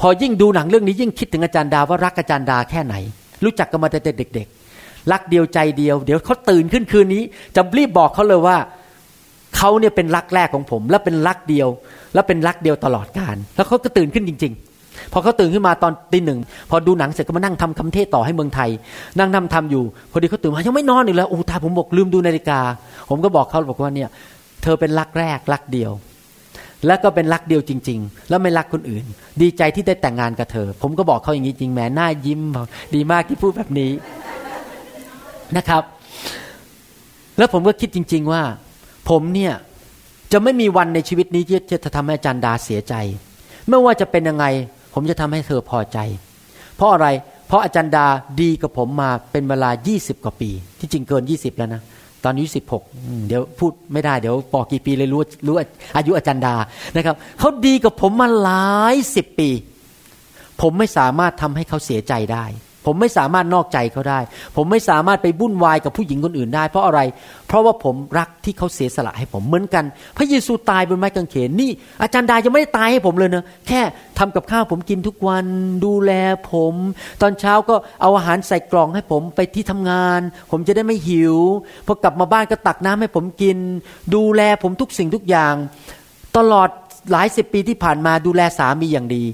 [0.00, 2.94] พอยิ่งดูหนังเรื่องนี้ยิ่งคิดถึงอาจารย์ดาว่ารักอาจารย์ดาแค่ไหน
[3.44, 4.46] รู้จักกันมาแต่เด็ก
[4.78, 7.22] ๆ รักเดียวใจเดียว เดี๋ยวเขาตื่นขึ้นคืนนี้
[7.56, 8.56] จะรีบบอกเขาเลยว่า
[9.56, 11.68] เขาเนี่ยเป็นรักแรกของผม และเป็นรักเดียว
[12.14, 18.70] และเป็นรักเดียวตลอดกาลแล้วเขาก็ตื่นขึ้นจริง ๆ พอเขาตื่นขึ้นมาตอนตีหนึ่งพอดูหนังเสร็จก็มานั่งทำคำเทศต่อให้เมืองไทย
[19.18, 22.60] นั่งทำทำอยู่ พอดีเขาตื่นมายังไม่นอนอีกแล้วโอ้ตาผมบอกลืมดูนาฬิกา
[23.10, 24.08] ผมก็บอกเขาบอกว่าเนี่ย
[24.62, 25.92] เธอเป็นรักแรกรักเดียว
[26.86, 29.04] และก็เป็นรักเดียวจริง ๆ แล้วไม่รักคนอื่น
[29.42, 32.40] ดีใจที่ได้แต่งงานกับเธอ ผมก็บอกเขาอย่างนี้จริงแหมหน้ายิ้ม
[32.94, 33.90] ดีมากที่พูดแบบนี้
[35.56, 35.82] นะครับ
[37.38, 38.42] แล้วผมก็คิดจริง ๆว่า
[39.08, 39.54] ผมเนี่ย
[40.32, 42.94] จะไม่มีวันในชีวิตนี้ที่จะทำให้อาจารย์ดาเสียใจ
[43.68, 44.46] ไม่ว่าจะเป็นยังไง
[44.94, 45.98] ผมจะทำให้เธอพอใจ
[46.76, 47.08] เพราะอะไร
[47.46, 48.06] เพราะอาจารย์ดา
[48.40, 51.82] ดีกับผมมาเป็นเวลา 20 กว่าปี ที่จริงเกิน 20 แล้วนะ
[52.24, 52.82] ตอนอายุสิบหก
[53.26, 55.54] เดี๋ยวพูดไม่ได้เดี๋ยวบอกกี่ปีเลยรู้รู้
[55.96, 56.54] อายุอาจารย์ดา
[56.96, 59.50] นะครับเขาดีกับผมมาหลายสิบปี
[60.60, 62.44] ผมไม่สามารถทำให้เขาเสียใจได้
[62.86, 64.20] ผมไม่สามารถนอกใจเขาได้
[64.56, 67.00] ผมไม่สามารถไปบุ่นวายกับผู้หญิงคนอื่นได้ เพราะอะไร
[67.48, 69.84] เพราะว่าผมรักที่เขาเสียสละให้ผมเหมือนกัน
[70.16, 71.70] พระเยซูตายบนไม้กางเขนนี่
[72.02, 73.80] อาจารย์ดายังไม่ได้ตายให้ผมเลยนะแค่
[74.18, 75.46] ทำกับข้าวผมกินทุกวัน
[75.84, 76.12] ดูแล
[76.52, 76.74] ผม
[77.22, 80.20] ตอนเช้าก็เอาอาหารใส่กล่องให้ผมไปที่ทำงาน
[80.50, 81.36] ผมจะได้ไม่หิว
[81.86, 83.56] พอกลับมาบ้านก็ตักน้ำให้ผมกิน
[84.14, 85.54] ดูแลผมทุกสิ่งทุกอย่าง
[86.36, 86.68] ตลอด
[87.12, 89.24] หลายสิบปีที่ผ่านมาดูแลสามีอย่างดี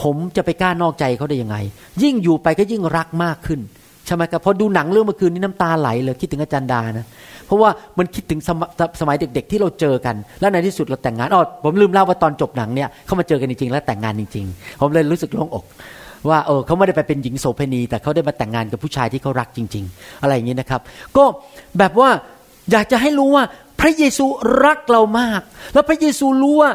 [0.00, 1.56] ผมจะไปกล้านอกใจเขาได้ยังไง
[2.02, 3.60] ยิ่งอยู่ไปก็ยิ่งรักมากขึ้น
[4.06, 7.06] ใช่ไหมครับพอดูหนังเรื่องเมื่อคืนนี้น้ำตาไหลเลยคิดถึงอาจารย์ดานะ
[7.46, 8.62] เพราะว่ามันคิดถึงสม
[9.00, 15.64] สมัยเด็ก ๆ ที่เราเจอกัน แล้วในที่สุดเราแต่งงานอ๋อผมลืมเล่าว่าตอนจบหนังเนี่ยเขามาเจอกันจริงๆแล้วแต่งงานจริง ๆ ผมเลยรู้สึกโล่งอก
[16.28, 20.80] ว่าเออเขาไม่ได้ไปเป็นหญิงโสเภณี แต่เขาได้มาแต่งงานกับผู้ชายที่เขารักจริง ๆ อะไรอย่างนี้นะครับ
[21.16, 21.24] ก็
[21.78, 22.10] แบบว่า
[22.72, 23.44] อยากจะให้รู้ว่า
[23.80, 24.26] พระเยซู
[24.64, 25.40] รักเรามาก
[25.74, 26.70] แล้วพระเยซูรู้ว่า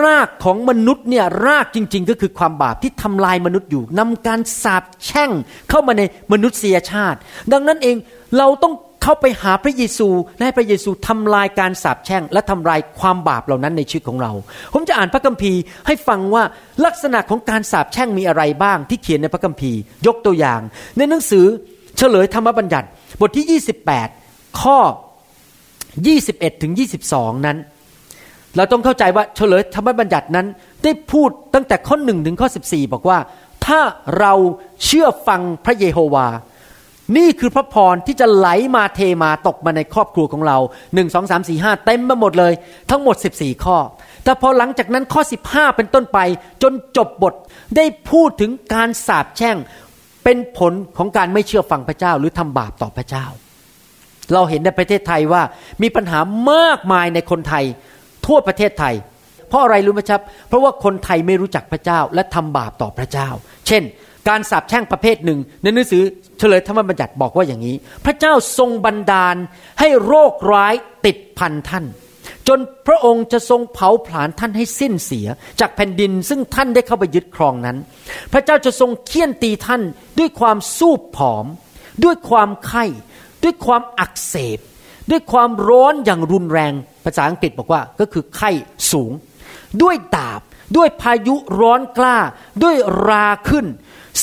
[0.00, 5.30] รากของมนุษย์เนี่ยรากจริง ๆ ก็คือความบาปที่ทำลายมนุษย์อยู่นำการสาปแช่ง
[5.70, 7.18] เข้ามาในมนุษยชาติ
[7.52, 7.96] ดังนั้นเอง
[8.38, 14.32] เราต้องเข้าไปหาพระเยซูและให้พระเยซูทำลายการสาปแช่ง และทำลายความบาปเหล่านั้นในชีวิตของเรา
[14.72, 16.42] ผมจะอ่านพระคัมภีร์ให้ฟังว่า
[16.86, 20.60] ลักษณะของการสาปแช่งมีอะไรบ้าง ที่เขียนในพระคัมภีร์ ยกตัวอย่าง
[20.98, 21.44] ในหนังสือ
[21.96, 22.86] เฉลยธรรมบัญญัติ
[23.20, 23.60] บทที่
[24.10, 24.78] 28 ข้อ
[25.90, 26.72] 21ถึง
[27.08, 27.58] 22 นั้น
[28.56, 30.46] เราต้องเข้าใจว่าเฉลยธรรมบัญญัตินั้น
[30.84, 33.18] ได้พูดตั้งแต่ข้อหนึ่งถึงข้อ 14 บอกว่า
[33.66, 33.80] ถ้า
[34.18, 34.32] เรา
[34.84, 36.28] เชื่อฟังพระเยโฮวา
[37.16, 40.58] นี่คือพระพรที่จะไหลมาเทมาตกมาในครอบครัวของเรา
[40.94, 42.52] หนึ่งสองสามสี่ห้าเต็มมาหมดเลย
[42.90, 43.76] ทั้งหมด 14 ข้อ
[44.24, 46.18] แต่พอหลังจากนั้นข้อ 15 เป็นต้นไป
[46.62, 47.34] จนจบบท
[47.76, 49.56] ได้พูดถึงการสาปแช่ง
[50.24, 53.26] เป็นผลของการไม่เชื่อฟังพระเจ้าหรือทำบาปต่อพระเจ้า
[54.32, 55.42] เราเห็นในประเทศไทยว่า
[55.82, 56.18] มีปัญหา
[56.52, 57.64] มากมายในคนไทย
[58.26, 58.94] ทั่วประเทศไทย
[59.48, 63.28] เพราะอะไรรู้ไหมครับ เพราะว่าคนไทยไม่รู้จักพระเจ้าและทำบาปต่อพระเจ้า
[63.66, 63.82] เช่น
[64.28, 66.02] การสาปแช่งประเภทหนึ่ง ในหนังสือ
[66.38, 69.36] เฉลยธรรมบัญญัติบอกว่าอย่างนี้ พระเจ้าทรงบันดาล
[69.80, 70.74] ให้โรคร้าย
[71.06, 71.84] ติดพันท่าน
[72.48, 75.26] จนพระองค์จะทรงเผาผลาญท่านให้สิ้นเสีย
[75.60, 77.76] จากแผ่นดินซึ่งท่านได้เข้าไปยึดครองนั้น
[78.32, 79.82] พระเจ้าจะทรงเคี่ยนตีท่าน
[80.18, 81.46] ด้วยความสู้ผอม
[82.04, 82.84] ด้วยความไข้
[83.44, 84.58] ด้วยความอักเสบ
[85.10, 86.72] ด้วยความร้อนอย่างรุนแรง
[87.04, 88.50] ภาษาอังกฤษบอกว่าก็คือไข้
[88.92, 89.12] สูง
[89.82, 90.40] ด้วยดาบ
[90.76, 92.18] ด้วยพายุร้อนกล้า
[92.62, 92.76] ด้วย
[93.08, 93.66] ราขึ้น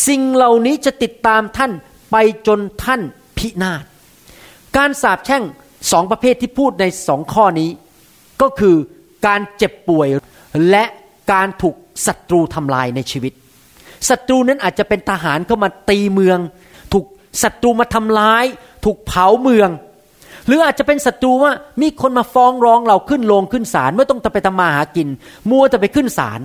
[0.08, 1.72] สิ่งเหล่านี้จะติดตามท่าน
[2.12, 2.16] ไป
[2.48, 3.02] จนท่าน
[3.38, 3.84] พินาศ
[4.78, 5.44] การสาปแช่ง
[5.92, 7.70] สองประเภทที่พูดในสองข้อนี้
[8.42, 8.76] ก็คือ
[9.28, 10.08] การเจ็บป่วย
[10.70, 10.86] และ
[11.32, 13.34] การถูกศัตรูทำลายในชีวิต
[14.10, 16.40] ศัตรูนั้นอาจจะเป็นทหารเข้ามาตีเมือง
[16.94, 17.06] ถูก
[17.44, 18.46] ศัตรูมาทำร้าย
[18.86, 19.70] ถูกเผาเมือง
[20.50, 25.08] หรืออาจจะเป็นศัตรูว่ามีคนมาฟ้องร้องเราขึ้นโรงขึ้นศาลไม่ต้องไปทำมาหากิน
[25.50, 26.40] มัวจะไปขึ้นศาล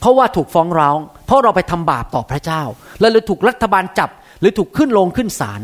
[0.00, 2.62] เพราะว่าถูกฟ้องร้อง เพราะเราไปทำบาปต่อพระเจ้า
[3.00, 5.60] แล้วเลยถูกรัฐบาลจับ หรือถูกขึ้นโรงขึ้นศาล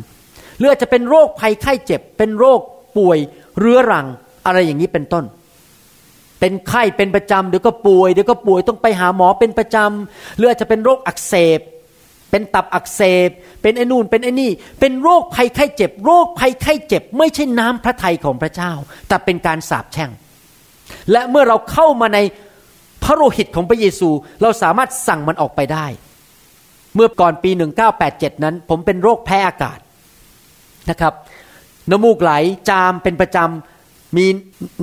[0.59, 2.61] หรืออาจจะเป็นโรคภัยไข้เจ็บ เป็นโรค
[2.97, 3.19] ป่วย
[3.59, 4.07] เรื้อรัง
[4.47, 5.25] อะไรอย่างนี้เป็นต้น
[6.41, 11.61] เป็นไข้เป็นประจำเดี๋ยวก็ป่วยเดี๋ยวก็ป่วยต้องไปหาหมอเป็นประจำหรืออาจจะเป็นโรคอักเสบ
[12.35, 13.31] เป็นตับอักเสบ
[13.63, 18.73] เป็นไอ้นู่นเป็นไอ้นี่ เป็นโรคภัยไข้เจ็บ โรคภัยไข้เจ็บ ไม่ใช่น้ำพระทัยของพระเจ้า
[19.09, 20.11] แต่เป็นการสาปแช่ง
[21.13, 22.19] และเมื่อเราเข้ามาใน
[23.03, 24.11] พระโลหิตของพระเยซู
[24.43, 25.87] เราสามารถสั่งมันออกไปได้
[26.95, 27.51] เมื่อก่อนปี
[27.97, 29.79] 1987 นั้น ผมเป็นโรคแพ้อากาศ
[30.91, 31.13] นะครับ
[31.91, 32.33] น้ำมูกไหล
[32.69, 34.27] จามเป็นประจำมี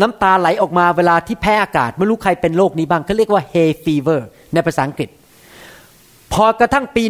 [0.01, 4.19] น้ำตาไหลออกมาเวลาที่แพ้อากาศ ไม่รู้ใครเป็นโรคนี้บ้างเขาเรียกว่า hay fever
[4.55, 5.09] ในภาษาอังกฤษ
[6.33, 7.03] พอกระทั่งปี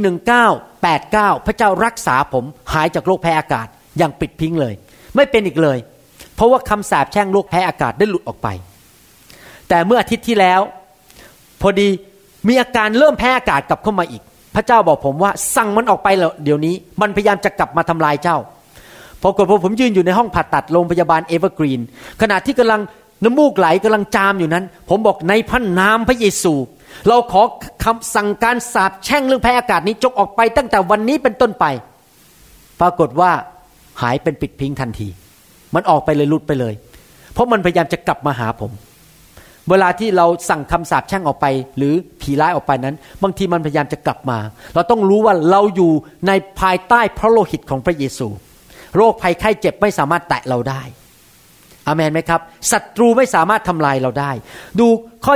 [0.69, 4.73] 1989 พระเจ้ารักษาผมหายจากโรคแพ้อากาศอย่างปลิดทิ้งเลย
[5.15, 5.77] ไม่เป็นอีกเลย
[6.35, 8.47] เพราะว่าคำสาปแช่งโรคแพ้อากาศได้หลุดออกไป
[9.69, 10.61] แต่เมื่ออาทิตย์ที่แล้ว
[11.61, 11.89] พอดี
[12.47, 14.21] มีอาการเริ่มแพ้อากาศกลับเข้ามาอีก
[14.55, 18.37] พระเจ้าบอกผมว่าสั่งมันออกไปแล้วเดี๋ยวนี้ มันพยายามจะกลับมาทำลายเจ้า
[19.21, 21.81] พอกดพอผมยืนอยู่ในห้องผ่าตัดโรงพยาบาล Evergreen
[22.21, 22.81] ขณะที่กำลัง
[23.23, 26.53] น้ำมูกไหลกำลังจามอยู่นั้น ผมบอกในพระนามพระเยซู
[27.07, 27.41] เราขอ
[27.85, 31.65] คำสั่งการสาบแช่งเรื่องแพ้อากาศนี้จกออกไปตั้งแต่วันนี้เป็นต้นไป
[32.81, 33.31] ปรากฏว่า
[34.01, 35.07] หายเป็นปิดพิงทันที
[35.75, 36.73] มันออกไปเลยลุดไปเลย
[37.33, 38.71] เพราะมันพยายามจะกลับมาหาผม
[39.69, 41.45] เวลาที่เราสั่งคำสาปแช่งออกไป
[41.77, 44.39] หรือผีร้ายออกไปนั้น บางทีมันพยายามจะกลับมา
[44.73, 45.91] เราต้องรู้ว่าเราอยู่
[46.27, 48.27] ในภายใต้พระโลหิตของพระเยซู
[48.97, 50.81] โรคภัยไข้เจ็บไม่สามารถแตะเราได้
[51.91, 54.31] อเมนไหมครับศัตรูไม่สามารถทำลายเราได้
[54.79, 54.87] ดู
[55.25, 55.33] ข้อ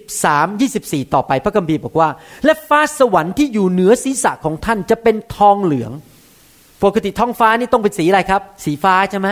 [0.00, 2.08] 23 24 ต่อไปพระคัมภีร์บอกว่า
[2.44, 5.92] และฟ้าสวรรค์ที่อยู่เหนือศีรษะของท่านจะเป็นทองเหลือง
[6.84, 9.28] ปกติท้องฟ้านี่ต้องเป็นสีอะไรครับ สีฟ้าใช่ไหม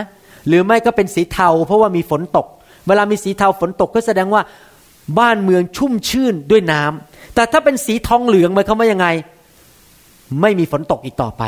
[0.47, 2.47] หรือไม่ก็เป็นสีเทา เพราะว่ามีฝนตก
[2.87, 4.41] เวลามีสีเทาฝนตกก็แสดงว่า
[5.19, 9.07] บ้านเมืองชุ่มชื่นด้วยน้ำแต่ถ้าเป็นสีทองเหลืองหมายความว่ายังไง
[10.41, 11.43] ไม่มีฝนตกอีกต่อไป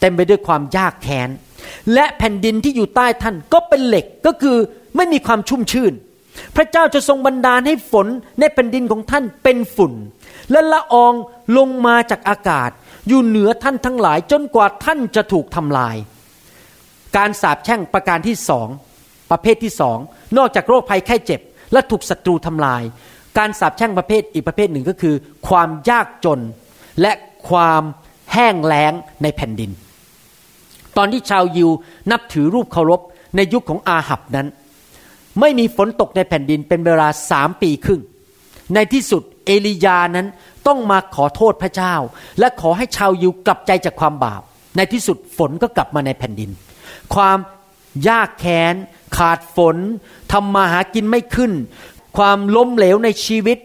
[0.00, 1.28] เต็มไปด้วยความยากแค้น
[1.94, 4.56] และแผ่นดินที่อยู่ใต้ท่านก็เป็นเหล็กก็คือ
[4.96, 5.92] ไม่มีความชุ่มชื่น
[6.56, 8.06] พระเจ้าจะทรงบันดาลให้ฝน
[8.40, 9.92] ในแผ่นดินของท่านเป็นฝุ่น
[10.50, 11.12] และละออง
[11.58, 12.70] ลงมาจากอากาศ
[13.08, 15.96] อยู่เหนือท่านทั้งหลายจนกว่าท่านจะถูกทำลาย
[17.16, 18.68] การสาบแช่งประการที่สอง
[19.30, 19.98] ประเภทที่สอง
[20.38, 21.40] นอกจากโรคภัยไข้เจ็บ
[21.72, 22.82] และถูกศัตรูทำลาย
[23.38, 25.14] การสาบแช่งประเภทอีกประเภทหนึ่งก็คือ
[25.48, 26.40] ความยากจน
[27.00, 27.12] และ
[27.48, 27.82] ความ
[28.32, 29.70] แห้งแล้งในแผ่นดิน
[30.96, 31.70] ตอนที่ชาวยิว
[32.10, 33.00] นับถือรูปเคารพ
[33.36, 34.46] ในยุคของอาหับนั้น
[35.40, 38.00] ไม่มีฝนตกในแผ่นดินเป็นเวลาสามปีครึ่ง
[38.74, 40.26] ในที่สุดเอลียานั้น
[40.66, 41.94] ต้องมาขอโทษพระเจ้า
[42.38, 44.42] และขอให้ชาวยิวกลับใจจากความบาป
[44.76, 46.50] ในที่สุดฝนก็กลับมาในแผ่นดิน
[47.14, 47.38] ความ
[48.08, 48.74] ยากแค้น
[49.18, 49.76] ขาดฝน
[50.32, 51.52] ทำมาหากินไม่ขึ้น
[52.16, 53.58] ความล้มเหลวในชีวิต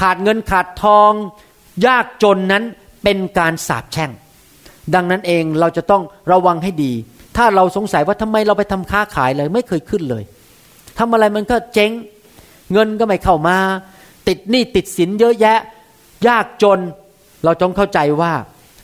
[0.00, 1.12] ขาดเงินขาดทอง
[1.86, 2.64] ยากจนนั้น
[3.02, 4.10] เป็นการสาปแช่ง
[4.94, 6.92] ดังนั้นเองเราจะต้องระวังให้ดี
[7.36, 10.22] ถ้าเราสงสัยว่าทำไมเราไปทำค้าขายเลย ไม่เคยขึ้นเลย
[10.98, 11.90] ทำอะไรมันก็เจ๊ง
[12.72, 13.56] เงินก็ไม่เข้ามา
[14.28, 15.58] ติดหนี้ติดสินเยอะแยะ
[16.28, 16.78] ยากจน
[17.44, 18.32] เราจงเข้าใจว่า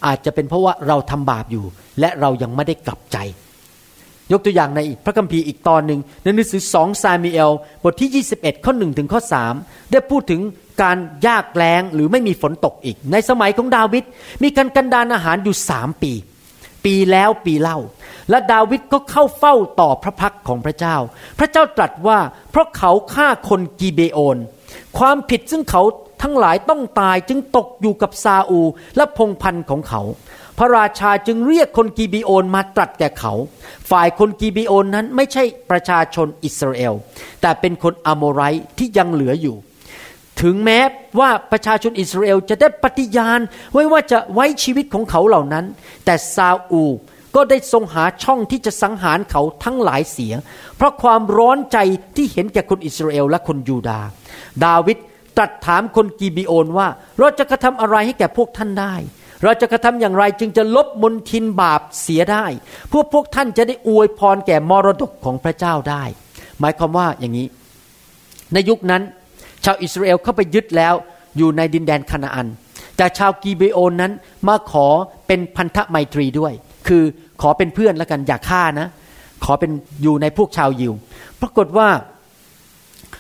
[0.07, 1.65] อาจจะเป็นเพราะว่าเราทำบาปอยู่
[2.01, 3.19] และเรายังไม่ได้กลับใจ
[4.33, 7.51] ยกตัวอย่างในพระคัมภีร์อีกตอนหนึ่งในหนังสือสองซามีเอล
[7.83, 9.21] บทที่ 21 ข้อหนึ่งถึงข้อ
[9.57, 10.41] 3 ได้พูดถึง
[10.83, 14.05] การยากแล้งหรือไม่มีฝนตกอีก ในสมัยของดาวิด
[14.43, 16.13] มีการกันดานอาหารอยู่สามปี
[16.85, 17.79] ปีแล้วปีเล่า
[18.31, 20.97] และดาวิดก็เข้าเฝ้าต่อพระพักของพระเจ้า
[21.39, 22.19] พระเจ้าตรัสว่า
[22.51, 24.37] เพราะเขาฆ่าคนกีเบโอน
[24.99, 25.83] ความผิดซึ่งเขา
[26.23, 28.61] ทั้งหลายต้องตายจึงตกอยู่กับซาอู
[28.97, 30.03] และพงพันธ์ของเขา
[30.59, 33.33] พระราชาจึงเรียกคนกีบีโอนมาตรัสแก่เขา
[33.91, 36.95] ฝ่ายคนกีบีโอนนั้นไม่ใช่ประชาชนอิสราเอล
[37.41, 38.43] แต่เป็นคนอโมไร
[38.79, 39.57] ที่ยังเหลืออยู่
[40.43, 40.81] ถึงแม้
[41.21, 43.41] ว่าประชาชนอิสราเอลจะได้ปฏิญาณ
[43.73, 45.65] ไว้ว่าจะไว้ชีวิตของเขาเหล่านั้น
[46.05, 46.85] แต่ซาอู
[47.37, 50.35] ก็ได้ทรงหาช่องที่จะสังหารเขาทั้งหลายเสีย
[50.77, 51.79] เพราะความร้อนใจ
[52.17, 54.01] ที่เห็นแก่คนอิสราเอลและคนยูดา
[54.65, 54.99] ดาวิด
[55.37, 58.95] ตรัสถามคนกีบิโอนว่า เราจะกระทำอะไรให้แก่พวกท่านได้
[59.43, 62.47] เราจะกระทำอย่างไรจึงจะลบมนทินบาปเสียได้
[62.89, 66.05] เพื่อพวกท่านจะได้อวยพรแก่มรดกของพระเจ้าได้
[66.61, 67.47] หมายความว่าอย่างนี้
[68.53, 70.95] ในยุคนั้นาวอิสราเอลเข้าไปยึดแล้ว
[71.37, 72.47] อยู่ในดินแดนคานาอัน
[72.97, 74.13] แต่ชาวกีเบโอนนั้น
[74.49, 74.87] มาขอ
[75.27, 76.53] เป็นพันธไมตรีด้วย
[76.89, 77.03] คือ
[77.41, 78.89] ขอเป็นเพื่อนแล้วกันอย่าฆ่านะ
[79.45, 79.71] ขอเป็น
[80.03, 80.93] อยู่ในพวกชาวยิว
[81.41, 81.89] ปรากฏว่า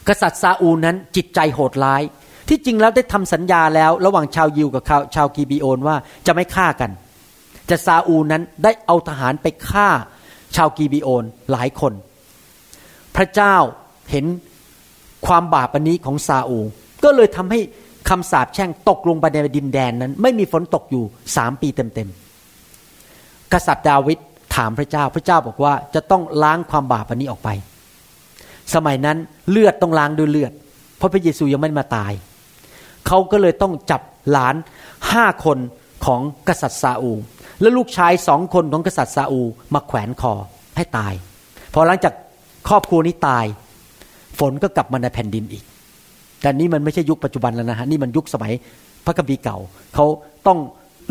[0.08, 2.02] กษัตริย์ซาอูนั้นจิตใจโหดร้าย
[2.48, 4.82] ที่จริงแล้วได้ทำสัญญาแล้วระหว่างชาวยิวกับ
[5.14, 6.90] ชาวกีบีโอนว่าจะไม่ฆ่ากัน
[7.66, 9.88] แต่ซาอูนั้นได้เอาทหารไปฆ่า
[10.56, 11.92] ชาวกีบีโอนหลายคน
[13.16, 13.56] พระเจ้า
[14.10, 14.24] เห็น
[15.26, 16.58] ความบาปอันนี้ของซาอู
[17.04, 17.60] ก็เลยทำให้
[18.08, 21.04] คำสาปแช่งตกลงไปในดินแดนนั้น ไม่มีฝนตกอยู่
[21.36, 24.18] สามปีเต็มๆกษัตริย์ดาวิด
[24.56, 27.48] ถามพระเจ้าพระเจ้าบอกว่าจะต้องล้างความบาปอันนี้ออกไป
[28.74, 29.16] สมัยนั้น
[29.50, 30.52] เลือดต้องล้างด้วยเลือด
[30.96, 32.12] เพราะพระเยซูยังไม่มาตาย
[33.06, 34.54] เขาก็เลยต้องจับหลาน
[35.12, 35.58] ห้าคน
[36.06, 37.12] ของกษัตริย์ซาอู
[37.60, 39.40] และลูกชายสองคนของกษัตริย์ซาอู
[39.74, 40.34] มาแขวนคอ
[40.76, 41.12] ให้ตาย
[41.74, 42.14] พอหลังจาก
[42.68, 43.44] ครอบครัวนี้ตาย
[44.38, 45.64] ฝนก็กลับมาในแผ่นดินอีก
[46.40, 48.52] แต่นี่มันไม่ใช่ยุคปัจจุบันแล้วนะฮะนี่มันยุคสมัย
[49.06, 49.58] พระคัมภีร์เก่า
[49.94, 50.06] เขา
[50.46, 50.58] ต้อง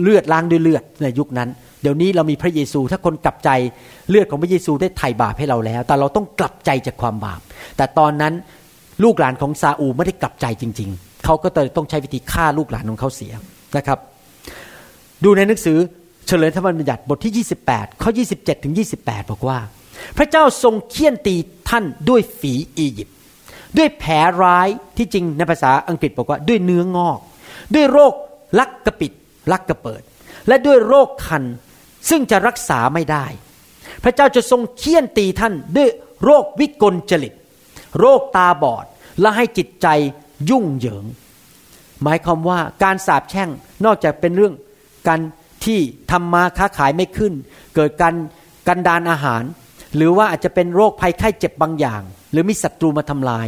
[0.02, 1.50] เลือดล้างด้วยเลือดในยุคนั้น
[1.82, 3.50] เดี๋ยวนี้เรามีพระเยซู ถ้าคนกลับใจ
[4.10, 7.42] เลือดของพระเยซูได้ไถ่บาปให้เราแล้ว แต่เราต้องกลับใจจากความบาป
[7.78, 8.34] แต่ตอนนั้น
[9.04, 11.48] ลูกหลานของซาอูไม่ได้กลับใจจริง ๆ เขาก็
[11.78, 13.34] ต้องใช้วิธีฆ่าลูกหลานของเขาเสีย
[13.78, 14.00] นะครับ
[15.24, 15.78] ดูในหนังสือ
[16.28, 19.60] เฉลยธรรมบัญญัติบทที่ 28 ข้อ 27 ถึง 28 บอกว่า
[20.18, 21.36] พระเจ้าทรงเคี่ยนตี
[21.70, 23.17] ท่านด้วยฝีอียิปต์
[23.78, 24.14] ด้วยแผล
[24.44, 27.20] ร้ายที่จริงในภาษาอังกฤษบอกว่าด้วยเนื้องอก
[27.76, 28.14] ด้วยโรค
[28.60, 29.12] ลักกระปิด
[29.52, 30.02] ลักกระเปิด
[30.48, 31.44] และด้วยโรคคัน
[32.10, 33.26] ซึ่งจะรักษาไม่ได้
[34.04, 35.90] พระเจ้าจะทรงเคี่ยนตีท่านด้วย
[36.24, 37.34] โรควิกลจริต
[38.00, 38.86] โรคตาบอด
[39.22, 39.88] และให้จิตใจ
[40.50, 41.06] ยุ่งเหยิง
[42.04, 43.50] หมายความว่าการสาปแช่ง
[43.86, 44.54] นอกจากเป็นเรื่อง
[45.08, 45.20] การ
[45.66, 45.80] ที่
[46.12, 47.34] ทำมาค้าขายไม่ขึ้น
[47.76, 48.14] เกิดการ
[48.68, 49.44] กันดานอาหาร
[49.98, 53.48] หรือว่าอาจจะเป็นโรคภัยไข้เจ็บบางอย่าง หรือมีศัตรูมาทำลาย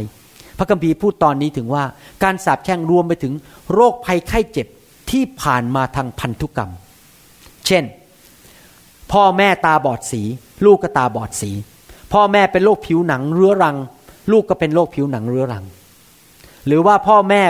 [0.58, 1.84] พระคัมภีร์พูดตอนนี้ถึงว่า
[2.22, 3.32] การสาปแช่งรวมไปถึง
[3.72, 4.66] โรคภัยไข้เจ็บ
[5.10, 6.70] ที่ผ่านมาทางพันธุกรรม
[7.66, 7.84] เช่น
[9.12, 10.22] พ่อแม่ตาบอดสี
[10.64, 11.50] ลูกก็ตาบอดสี
[12.12, 13.76] พ่อแม่เป็นโรคผิวหนังเรื้อรัง
[14.32, 15.64] ลูกก็เป็นโรคผิวหนังเรื้อรัง
[16.66, 17.42] หรือว่าพ่อแม่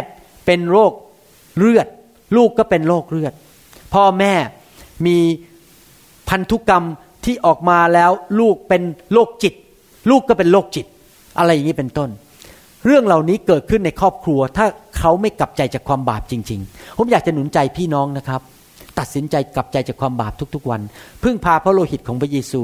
[0.46, 0.92] เป็นโรค
[1.58, 1.86] เลือด
[2.36, 3.32] ลูกก็เป็นโรคเลือด
[3.94, 4.32] พ่อแม่
[5.06, 5.18] มี
[6.28, 6.84] พันธุกรรม
[7.24, 8.10] ที่ออกมาแล้ว
[8.40, 9.54] ลูกเป็นโรคจิต
[10.10, 10.86] ลูกก็เป็นโรคจิต
[11.38, 12.10] อะไรอย่างนี้เป็นต้น
[12.86, 14.66] เรื่องเหล่านี้เกิดขึ้นในครอบครัว ถ้า
[14.98, 18.40] เขาไม่กลับใจจากความบาปจริง ๆ ผมอยากจะหนุนใจพี่น้องนะครับ
[18.98, 20.80] ตัดสินใจกลับใจจากความบาปทุกๆวัน
[21.22, 22.62] พึ่งพาพระโลหิตของพระเยซู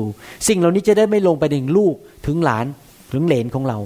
[0.49, 1.95] สิ่งเหล่านี้จะได้ไม่ลงไปถึงลูก
[2.27, 2.67] ถึงหลาน
[3.13, 3.79] ถึงเหลนของเรา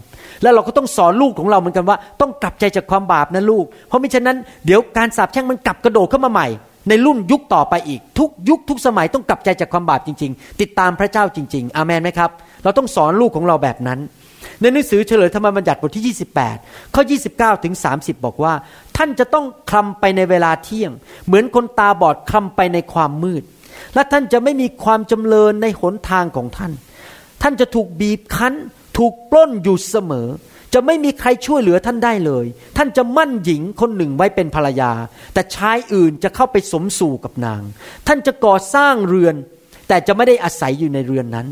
[0.43, 6.49] แล้วเราก็ต้องสอนลูกของเราเหมือนกันว่า ต้องกลับใจจากความบาปนะลูก เพราะมิฉะนั้นเดี๋ยวการสาปแช่งมันกลับกระโดดเข้ามาใหม่
[6.91, 12.31] ในรุ่นยุคต่อไปอีก ทุกยุคทุกสมัยต้องกลับใจจากความบาปจริง ๆ ติดตามพระเจ้าจริง ๆ อามันไหมครับ
[12.65, 14.01] เราต้องสอนลูกของเราแบบนั้น
[14.61, 16.17] ในหนังสือเฉลยธรรมบัญญัติบทที่
[16.55, 17.03] 28 ข้อ
[17.35, 18.55] 29 ถึง 30 บอกว่า
[18.97, 20.91] ท่านจะต้องคลำไปในเวลาเที่ยง
[21.27, 23.43] เหมือนคนตาบอดคลำไปในความมืด
[23.95, 26.73] และท่านจะไม่มีความจำเริญในหนทางของท่าน
[27.43, 28.55] ท่านจะถูกบีบคั้น
[28.99, 30.29] ถูกปล้นอยู่เสมอ
[30.75, 32.47] จะไม่มีใครช่วยเหลือท่านได้เลย
[32.77, 34.93] ท่านจะมั่นหญิงคนหนึ่งไว้เป็นภรรยา
[35.35, 37.63] แต่ชายอื่นจะเข้าไปสมสู่กับนาง
[38.07, 39.35] ท่านจะก่อสร้างเรือน
[39.89, 41.47] แต่จะไม่ได้อาศัยอยู่ในเรือนนั้น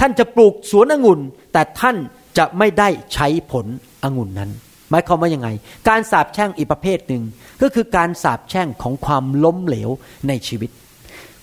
[0.00, 1.20] ท่านจะปลูกสวนองุ่น
[1.52, 1.96] แต่ท่าน
[2.38, 3.66] จะไม่ได้ใช้ผล
[4.04, 4.50] องุ่นนั้น
[4.90, 5.48] หมายความว่ายังไง
[5.88, 7.22] การสาบแช่งอีกประเภทหนึ่ง
[7.62, 9.90] ก็คือการสาบแช่งของความล้มเหลว
[10.28, 10.70] ในชีวิต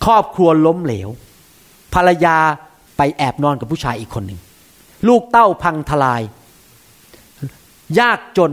[0.05, 1.09] ครอบครัวล้มเหลว
[1.93, 2.37] ภรรยา
[2.97, 4.39] ไปแอบนอนกับผู้ชายอีกคนหนึ่ง
[5.07, 6.21] ลูกเต้าพังทลาย
[7.99, 8.51] ยากจน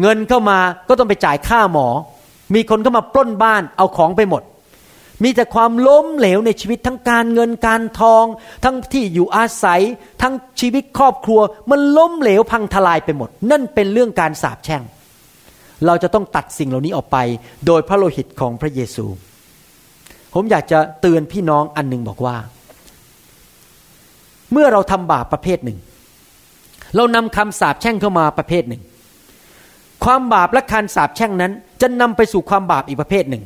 [0.00, 1.88] เงินเข้ามาก็ต้องไปจ่ายค่าหมอ
[2.54, 4.42] มีคนเข้ามาปล้นบ้านเอาของไปหมด
[5.24, 8.24] มีแต่ความล้มเหลวในชีวิตทั้งการเงินการทอง
[8.64, 9.82] ทั้งที่อยู่อาศัย
[10.22, 14.82] ทั้งชีวิตครอบครัว มันล้มเหลวพังทลายไปหมด นั่นเป็นเรื่องการสาปแช่ง
[15.86, 17.18] เราจะต้องตัดสิ่งเหล่านี้ออกไป
[17.66, 19.06] โดยพระโลหิตของพระเยซู
[20.34, 22.36] ผมอยากจะเตือนพี่น้องอันหนึ่งบอกว่า
[24.52, 25.78] เมื่อเราทำบาปประเภทหนึ่ง
[26.96, 28.82] เรานำคำสาปแช่งเข้ามาประเภทหนึ่ง
[30.04, 33.42] ความบาปและการสาปแช่งนั้น จะนำไปสู่ความบาปอีกประเภทหนึ่ง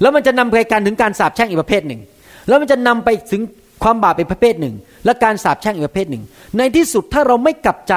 [0.00, 2.00] แล้วมันจะนำไปการถึงการสาปแช่งอีกประเภทหนึ่ง
[2.48, 3.42] แล้วมันจะนำไปถึง
[3.82, 6.22] ความบาปอีกประเภทหนึ่ง และการสาปแช่งอีกประเภทหนึ่ง
[6.58, 7.94] ในที่สุดถ้าเราไม่กลับใจ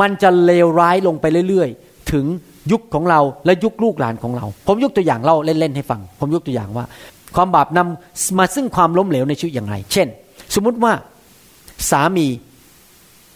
[0.00, 2.24] มันจะเลวร้ายลงไปเรื่อยๆ ถึง
[2.72, 6.84] ยุคของเราและยุคลูกหลานของเรา ผมยกตัวอย่างเล่าเล่นๆให้ฟัง ผมยกตัวอย่างว่า
[7.36, 10.08] ความบาปนำมาซึ่งความล้มเหลวในชีวิตอย่างไร เช่น
[10.54, 10.92] สมมุติว่า
[11.90, 12.26] สามี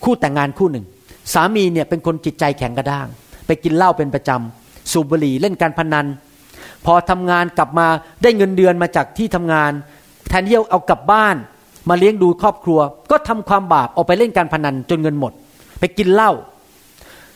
[0.05, 0.85] คู่แต่งงานคู่หนึ่ง
[1.33, 3.07] สามีเนี่ยเป็นคนจิตใจแข็งกระด้าง
[3.47, 6.07] ไปกินเหล้าเป็นประจำสูบบุหรี่เล่นการพนัน
[6.85, 7.87] พอทำงานกลับมา
[8.23, 9.73] ได้เงินเดือนมาจากที่ทำงาน
[10.29, 11.37] แทนที่จะเอากลับบ้าน
[11.89, 12.81] มาเลี้ยงดูครอบครัว
[13.11, 15.33] ก็ทำความบาปออกไปเล่นการพนันจนเงินหมด
[15.81, 16.33] ไปกินเหล้า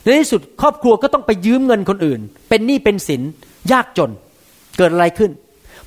[0.02, 3.22] ในที่สุดครอบครัวก็ต้องไปยืมเงินคนอื่น เป็นหนี้เป็นสิน
[3.72, 4.10] ยากจน
[4.78, 5.30] เกิดอะไรขึ้น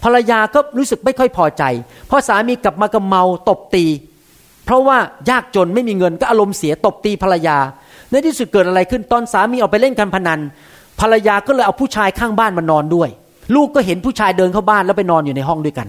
[0.04, 1.64] ภรรยาก็รู้สึกไม่ค่อยพอใจ
[2.08, 3.86] เพราะสามีกลับมาก็เมาตบตี
[4.70, 5.00] เพราะว่า
[5.30, 7.58] ยากจนไม่มีเงินก็อารมณ์เสียตบตีภรรยา
[8.12, 10.40] ในที่สุดเกิดอะไรขึ้นตอนสามีออกไปเล่นการพนัน
[11.00, 13.10] ภรรยาก็เลยเอาผู้ชายข้างบ้านมานอนด้วย
[13.56, 15.88] ลูกก็เห็นผู้ชายเดินเข้าบ้านแล้วไปนอนอยู่ในห้องด้วยกัน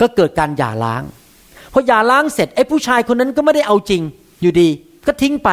[0.00, 1.02] ก็เกิดการหย่าร้าง
[1.72, 4.02] พอหย่าร้างเสร็จไอ้ผู้ชายคนนั้นก็ไม่ได้เอาจริง
[4.42, 4.68] อยู่ดี
[5.06, 5.50] ก็ทิ้งไป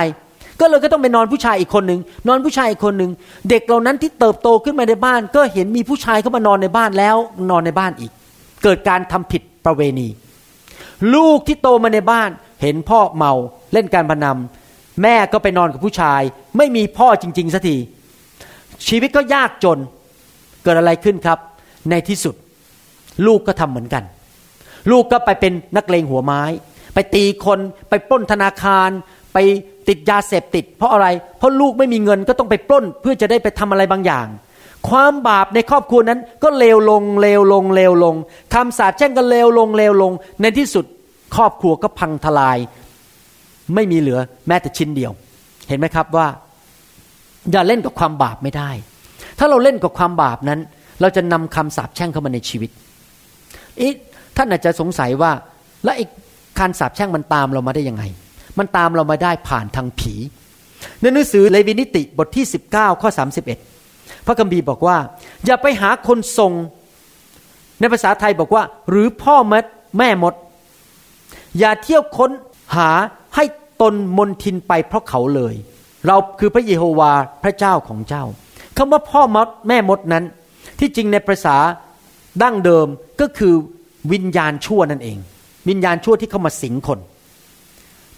[0.60, 3.12] ก็เลยก็ต้องไปนอนผู้ชายอีกคนหนึ่งนอนผู้ชายอีกคนหนึ่ง
[3.50, 7.16] เด็กเหล่านั้นที่เติบโตขึ้นมาในบ้าน ก็เห็นมีผู้ชายเข้ามานอนในบ้านแล้ว
[7.52, 8.12] นอนในบ้านอีก
[8.64, 10.08] เกิดการทำผิดประเวณี
[11.16, 12.30] ลูกที่โตมาในบ้าน
[12.62, 13.34] เห็นพ่อเมา
[13.74, 14.38] เล่นการพนัน
[15.04, 16.22] แม่ก็ไปนอนกับผู้ชาย
[16.58, 17.78] ไม่มีพ่อจริง ๆสักที
[18.88, 19.80] ชีวิตก็ยากจน
[20.64, 21.40] เกิดอะไรขึ้นครับ
[21.90, 22.36] ในที่สุด
[23.28, 24.04] ลูกก็ทำเหมือนกัน
[24.92, 26.42] ลูกก็ไปเป็นนักเลงหัวไม้
[26.94, 28.90] ไปตีคนไปปล้นธนาคาร
[29.34, 29.38] ไป
[29.88, 34.28] ติดยาเสพติด เพราะอะไร เพราะลูกไม่มีเงินก็ต้องไปปล้น เพื่อจะได้ไปทำอะไรบางอย่าง
[34.90, 38.16] ความบาปในครอบครัวนั้นก็เลวลงเลวลงเลวลง
[38.54, 40.12] คำสาปแช่งก็เลวลงเลวลง
[40.42, 40.86] ในที่สุด
[41.36, 42.58] ครอบครัวก็พังทลาย
[43.76, 45.12] ไม่มีเหลือแม้แต่ชิ้นเดียว
[45.68, 46.28] เห็นไหมครับว่า
[47.52, 48.70] อย่าเล่นกับความบาปไม่ได้
[49.40, 50.60] ถ้าเราเล่นกับความบาปนั้น
[51.02, 52.70] เราจะนำคำสาปแช่งเข้ามาในชีวิต
[53.80, 53.88] อี
[54.38, 55.32] ท่านอาจจะสงสัยว่า
[55.84, 56.06] แล้วไอ้
[56.60, 58.04] การสาปแช่งมันตามเรามาได้ยังไง
[58.60, 60.14] มันตามเรามาได้ผ่านทางผี
[61.02, 63.10] ในหนังสือเลวีนิติบทที่ 19ข้อ
[63.46, 63.77] 31
[64.28, 64.98] พระคัมภีร์บอกว่า
[65.46, 66.54] อย่าไปหาคนทรง
[67.80, 69.66] ในภาษาไทยบอกว่า หรือพ่อมด
[69.98, 70.34] แม่มด
[71.60, 72.32] อย่าเที่ยวค้น
[72.76, 72.90] หา
[73.36, 73.44] ให้
[73.82, 75.56] ตนมนทินไปเพราะเขาเลย
[76.08, 77.12] เราคือพระเยโฮวา
[77.44, 78.24] พระเจ้าของเจ้า
[78.78, 80.24] คำว่าพ่อมดแม่มดนั้น
[80.80, 81.58] ที่จริงในภาษา
[82.44, 82.88] ดั้งเดิม
[83.22, 83.54] ก็คือ
[84.14, 85.18] วิญญาณชั่วนั่นเอง
[85.70, 87.00] วิญญาณชั่วที่เข้ามาสิงคน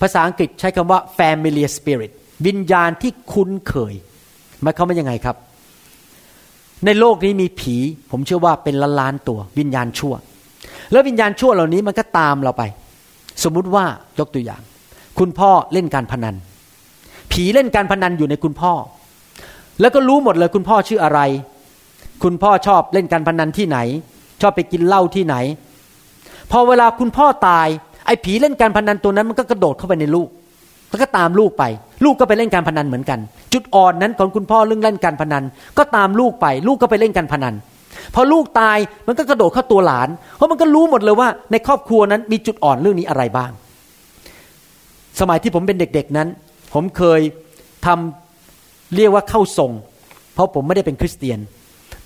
[0.02, 2.12] ภาษาอังกฤษใช้คำว่า familiar spirit
[2.46, 3.94] วิญญาณที่คุ้นเคย
[4.62, 5.36] หมายความว่ายังไงครับ
[6.86, 7.76] ในโลกนี้มีผี
[8.12, 10.14] ผมเชื่อว่าเป็นล้านล้านตัว วิญญาณชั่ว
[10.92, 12.64] แล้ววิญญาณชั่วเหล่านี้มันก็ตามเราไป
[13.44, 13.86] สมมุติว่า
[14.20, 14.62] ยกตัวอย่าง
[15.20, 16.36] คุณพ่อเล่นการพนัน
[17.32, 18.74] ผีเล่นการพนันอยู่ในคุณพ่อ
[19.82, 21.20] แล้วก็รู้หมดเลยคุณพ่อชื่ออะไร
[22.24, 23.78] คุณพ่อชอบเล่นการพนันที่ไหน
[24.42, 25.36] ชอบไปกินเหล้าที่ไหน
[26.52, 27.68] พอเวลาคุณพ่อตาย
[28.06, 30.30] ไอ้ผีเล่นการพนันตัวนั้นมันก็กระโดดเข้าไปในลูก
[30.90, 31.64] แล้วก็ตามลูกไป
[32.06, 33.20] ลูกก็ไปเล่นการพนันเหมือนกัน
[33.54, 35.44] จุดอ่อนนั้นของคุณพ่อเรื่องเล่นการพนัน
[35.78, 37.54] ก็ตามลูกไป ลูกก็ไปเล่นการพนัน
[38.16, 38.78] พอลูกตาย
[39.08, 43.52] มันก็กระโดดเข้าตัวหลาน เพราะมันก็รู้หมดเลยว่า ในครอบครัวนั้นมีจุดอ่อนเรื่องนี้อะไรบ้าง
[45.20, 46.28] สมัยที่ผมเป็นเด็กๆนั้น
[46.74, 47.22] ผมเคย
[47.86, 49.72] ทำเรียกว่าเข้าทรง
[50.34, 51.40] เพราะผมไม่ได้เป็นคริสเตียน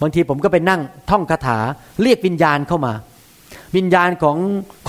[0.01, 1.57] บางทีผมก็ไปนั่งท่องคาถา
[2.01, 2.93] เรียกวิญญาณเข้ามา
[3.75, 4.37] วิญญาณของ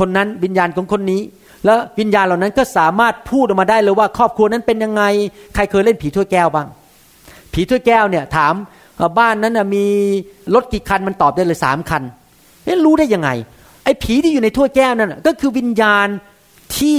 [0.01, 1.20] คนนั้นวิญญาณของคนนี้
[1.65, 5.03] แล้ววิญญาณเหล่านั้นก็สามารถพูดออกมาได้เลยว่า ครอบครัวนั้นเป็นยังไง
[5.55, 6.67] ใครเคยเล่นผีถ้วยแก้วบ้าง
[7.53, 8.55] ผีถ้วยแก้วเนี่ยถาม
[9.19, 9.85] บ้านนั้นมี
[10.55, 12.03] รถกี่คันมันตอบได้เลยสามคัน
[12.65, 13.31] เอ๊ะรู้ได้ยังไง
[13.85, 16.09] ไอ้ผีที่อยู่ในถ้วยแก้วนั่นก็คือวิญญาณ
[16.77, 16.99] ที่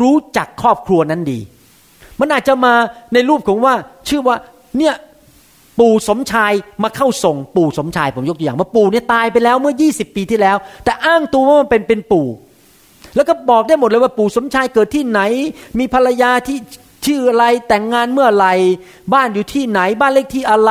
[0.00, 1.40] รู้จักครอบครัวนั้นดี
[2.20, 2.74] มันอาจจะมา
[3.14, 3.74] ในรูปของว่า
[4.08, 4.36] ชื่อว่า
[4.78, 4.94] เนี่ย
[5.78, 12.26] ปู่สมชายมาเข้าส่งปู่สมชายผมยกตัวอย่างว่าปู่เนี่ยตายไปแล้วเมื่อ 20 ปีที่แล้ว แต่อ้างตัวว่ามันเป็นเป็นปู่
[13.16, 15.20] แล้วก็บอกได้หมดเลยว่าปู่สมชายเกิดที่ไหน
[15.78, 16.58] มีภรรยาที่
[17.06, 18.54] ชื่ออะไรแต่งงานเมื่อไหร่
[19.14, 20.70] บ้านอยู่ที่ไหนบ้านเลขที่อะไร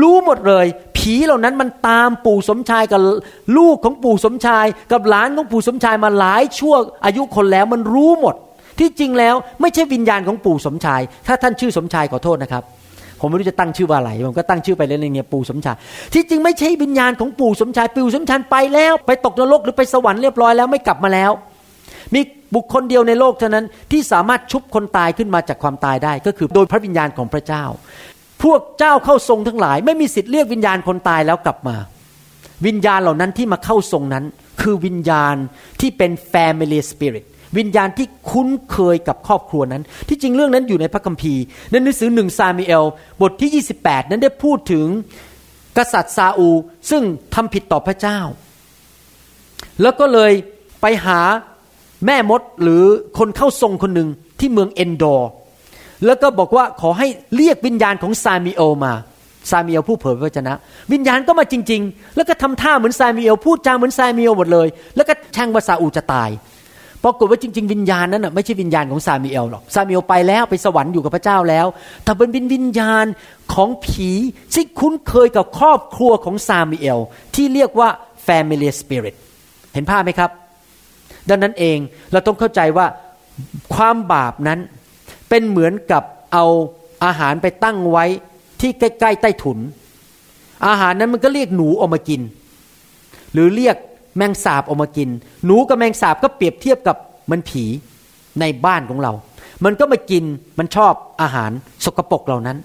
[0.00, 0.66] รู้หมดเลย
[0.96, 3.00] ผีเหล่านั้นมันตามปู่สมชายกับ
[3.56, 6.74] ลูกของปู่สมชาย กับหลานของปู่สมชายมาหลายชั่ว
[7.04, 8.34] อายุคนแล้วมันรู้หมด
[8.78, 12.62] ที่จริงแล้วไม่ใช่วิญญาณของปู่สมชาย ถ้าท่านชื่อสมชายขอโทษนะครับ
[13.20, 15.76] ผมไม่รู้จะตั้งชื่อว่าอะไรผมก็ตั้งชื่อไปเรื่อยๆเนี่ยปู่สมชาย
[16.14, 21.32] ที่จริงไม่ใช่วิญญาณของปู่สมชายปู่สมชายไปแล้ว ไปตกนรกหรือไปสวรรค์เรียบร้อยแล้วไม่กลับมาแล้ว
[22.14, 22.20] มี
[22.54, 27.64] บุคคลเดียวในโลกเท่านั้นที่สามารถชุบคนตายขึ้นมาจากความตายได้ ก็คือโดยพระวิญญาณของพระเจ้า
[28.42, 31.76] พวกเจ้าเข้าทรงทั้งหลาย ไม่มีสิทธิ์เรียกวิญญาณคนตายแล้วกลับมา
[32.66, 34.24] วิญญาณเหล่านั้นที่มาเข้าทรงนั้น
[34.60, 35.36] คือวิญญาณ
[35.80, 37.24] ที่เป็น family spirit
[37.58, 42.84] วิญญาณที่คุ้นเคยกับครอบครัวนั้น ที่จริงเรื่องนั้นอยู่ในพระคัมภีร์ในหนังสือหนึ่งซามูเอล
[43.22, 44.86] บทที่ 28 นั้นได้พูดถึง
[45.78, 46.48] กษัตริย์ซาอู
[46.90, 47.02] ซึ่ง
[47.34, 48.18] ทำผิดต่อพระเจ้า
[49.82, 50.32] แล้วก็เลย
[50.80, 51.20] ไปหา
[52.06, 52.82] แม่มดหรือ
[53.18, 54.08] คนเข้าทรงคนหนึ่ง
[54.40, 55.30] ที่เมืองเอนโดร์
[56.06, 58.92] แล้วก็บอกว่าขอให้เรียกวิญญาณของซามิเอลมา
[59.50, 60.54] ซามิเอลผู้เผยพระวจนะ
[60.92, 66.30] วิญญาณก็มาจริง ๆ แล้วก็ทำท่าเหมือนซามิเอลพูดจาเหมือนซามิเอลหมดเลย แล้วก็แช่งว่าซาอูจะตาย
[67.04, 71.66] ปรากฏว่าจริง ๆ วิญญาณนั้นนะไม่ใช่วิญญาณของซามิเอลหรอกซามิเอลไปแล้วไปสวรรค์อยู่กับพระเจ้าแล้ว
[72.04, 73.06] แต่เป็นวิญญาณ
[73.54, 74.10] ของผี
[74.54, 76.98] ที่คุ้นเคยกับครอบครัวของซามิเอล
[77.34, 77.88] ที่เรียกว่า
[78.26, 79.14] family spirit
[79.74, 80.30] เห็นภาพไหมครับ
[81.28, 81.78] ดังนั้นเอง
[82.12, 82.86] เราต้องเข้าใจว่า
[83.74, 84.60] ความบาปนั้น
[85.28, 86.02] เป็นเหมือนกับ
[86.32, 86.44] เอา
[87.04, 88.04] อาหารไปตั้งไว้
[88.60, 89.58] ที่ใกล้ๆใต้ถุน
[90.66, 92.20] อาหารนั้นมันก็เรียกหนูออกมากิน
[93.32, 93.76] หรือเรียก
[94.16, 95.08] แมงสาบออกมากิน
[95.46, 96.96] หนูกับแมงสาบก็เปรียบเทียบกับ
[97.30, 97.64] มันผี
[98.40, 99.12] ในบ้านของเรา
[99.64, 100.24] มันก็มากิน
[100.58, 100.92] มันชอบ
[101.22, 101.50] อาหาร
[101.84, 102.58] สกปรกเหล่านั้น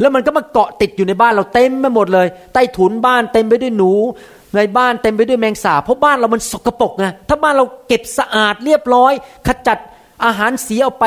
[0.00, 3.92] แล้วมันก็มาเกาะติดอยู่ในบ้านเราเต็มไปหมดเลย ใต้ถุนบ้านเต็มไปด้วยหนู
[4.56, 9.12] ในบ้านเต็มไปด้วยแมงสาเพราะบ้านเรามันสกปรกไงถ้าบ้านเราเก็บสะอาดเรียบร้อย
[9.46, 9.78] ขจัด
[10.24, 11.06] อาหารเสียออกไป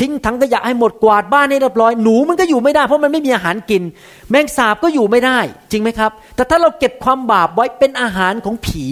[0.00, 3.82] ทิ้งถังขยะให้หมดกวาดบ้านให้เรียบร้อยหนูมันก็อยู่ไม่ได้ เพราะมันไม่มีอาหารกิน
[4.30, 5.38] แมงสาบก็อยู่ไม่ได้
[5.70, 8.84] จริงไหมครับ แต่ถ้าเราเก็บความบาปไว้เป็นอาหารของผี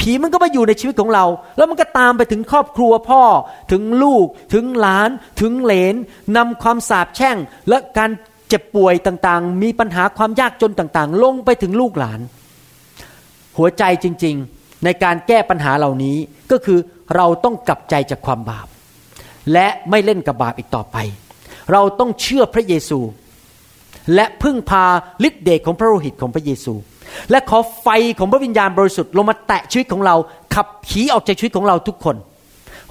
[0.00, 1.24] ผีมันก็มาอยู่ในชีวิตของเรา
[1.56, 3.22] แล้วมันก็ตามไปถึงครอบครัวพ่อ
[3.72, 5.94] ถึงลูก ถึงหลาน ถึงเหลน
[6.36, 7.36] นำความสาปแช่ง
[7.68, 8.10] และการ
[8.48, 12.20] เจ็บป่วยต่างๆ มีปัญหาความยากจนต่างๆ ลงไปถึงลูกหลาน
[13.58, 16.16] หัวใจจริง ๆ ในการแก้ปัญหาเหล่านี้
[16.50, 16.78] ก็คือ
[17.16, 18.66] เราต้องกลับใจจากความบาป
[19.52, 20.96] และไม่เล่นกับบาปอีกต่อไป
[21.72, 22.98] เราต้องเชื่อพระเยซู
[24.14, 24.84] และพึ่งพา
[25.28, 26.74] ฤทธิเดชของพระโลหิตของพระเยซู
[27.30, 27.88] และขอไฟ
[28.18, 30.14] ของพระวิญญาณบริสุทธิ์ลงมาแตะชีวิตของเรา
[30.54, 32.16] ขับผีออกจากชีวิตของเราทุกคน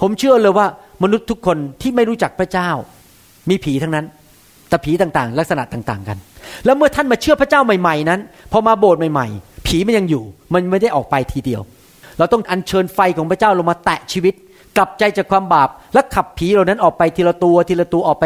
[0.02, 0.66] ผมเชื่อเลยว่า
[1.02, 2.70] มนุษย์ทุกคนที่ไม่รู้จักพระเจ้า
[3.50, 4.06] มีผีทั้งนั้น
[4.68, 6.18] แต่ผีต่างๆ ลักษณะต่างๆกัน
[6.64, 8.20] แล้วเมื่อท่านมาเชื่อพระเจ้าใหม่ ๆ นั้น
[8.52, 11.62] พอมาโบสถ์ใหม่ ๆ ผีมันยังอยู่ มันไม่ได้ออกไปทีเดียว
[12.18, 14.34] เราต้องอัญเชิญไฟของพระเจ้าลงมาแตะชีวิต
[14.76, 18.24] กลับใจจากความบาป และขับผีเหล่านั้นออกไปทีละตัวทีละตัวออกไป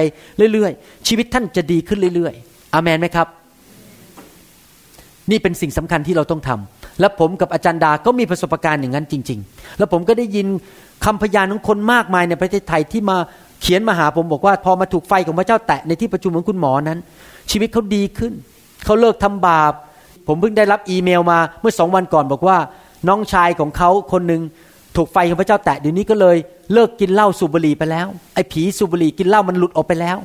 [0.52, 3.26] เรื่อยๆ ชีวิตท่านจะดีขึ้นเรื่อยๆอาเมนไหมครับ
[5.30, 10.46] นี่เป็นสิ่งสำคัญที่เราต้องทำและผมกับอาจารย์ดาก็มีประสบการณ์อย่างนั้นจริง ๆ แล้วผมก็ได้ยิน
[11.04, 13.16] คำพยานของคนมากมายในประเทศไทยที่มา
[13.62, 16.98] เขียนมาหาผมบอกว่า พอมาถูกไฟของพระเจ้าแตะในที่ประชุมของคุณหมอนั้น
[17.50, 18.32] ชีวิตเขาดีขึ้น
[18.84, 19.72] เขาเลิกทำบาป
[20.30, 22.56] ผมเพิ่งได้รับอีเมลมาเมื่อสองวันก่อนบอกว่า
[23.08, 24.42] น้องชายของเขาคนหนึ่ง
[24.96, 26.36] ถูกไฟของพระเจ้าแตะเดี๋ยวนี้ก็เลย
[26.72, 30.16] เลิกกินเหล้าสูบบุหรี่ไปแล้วไอ้ผีสูบบุหรี่กินเหล้ามันหลุดออกไปแล้ว